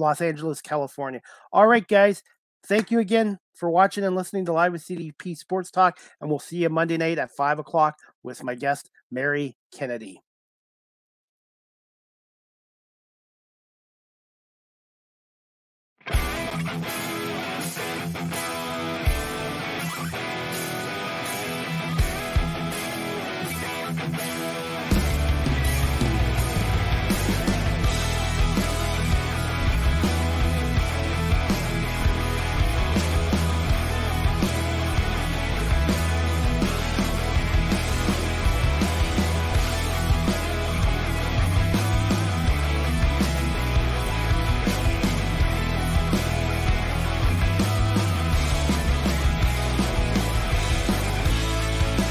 [0.00, 1.20] Los Angeles, California.
[1.52, 2.22] All right, guys.
[2.66, 5.98] Thank you again for watching and listening to Live with CDP Sports Talk.
[6.20, 10.20] And we'll see you Monday night at 5 o'clock with my guest, Mary Kennedy.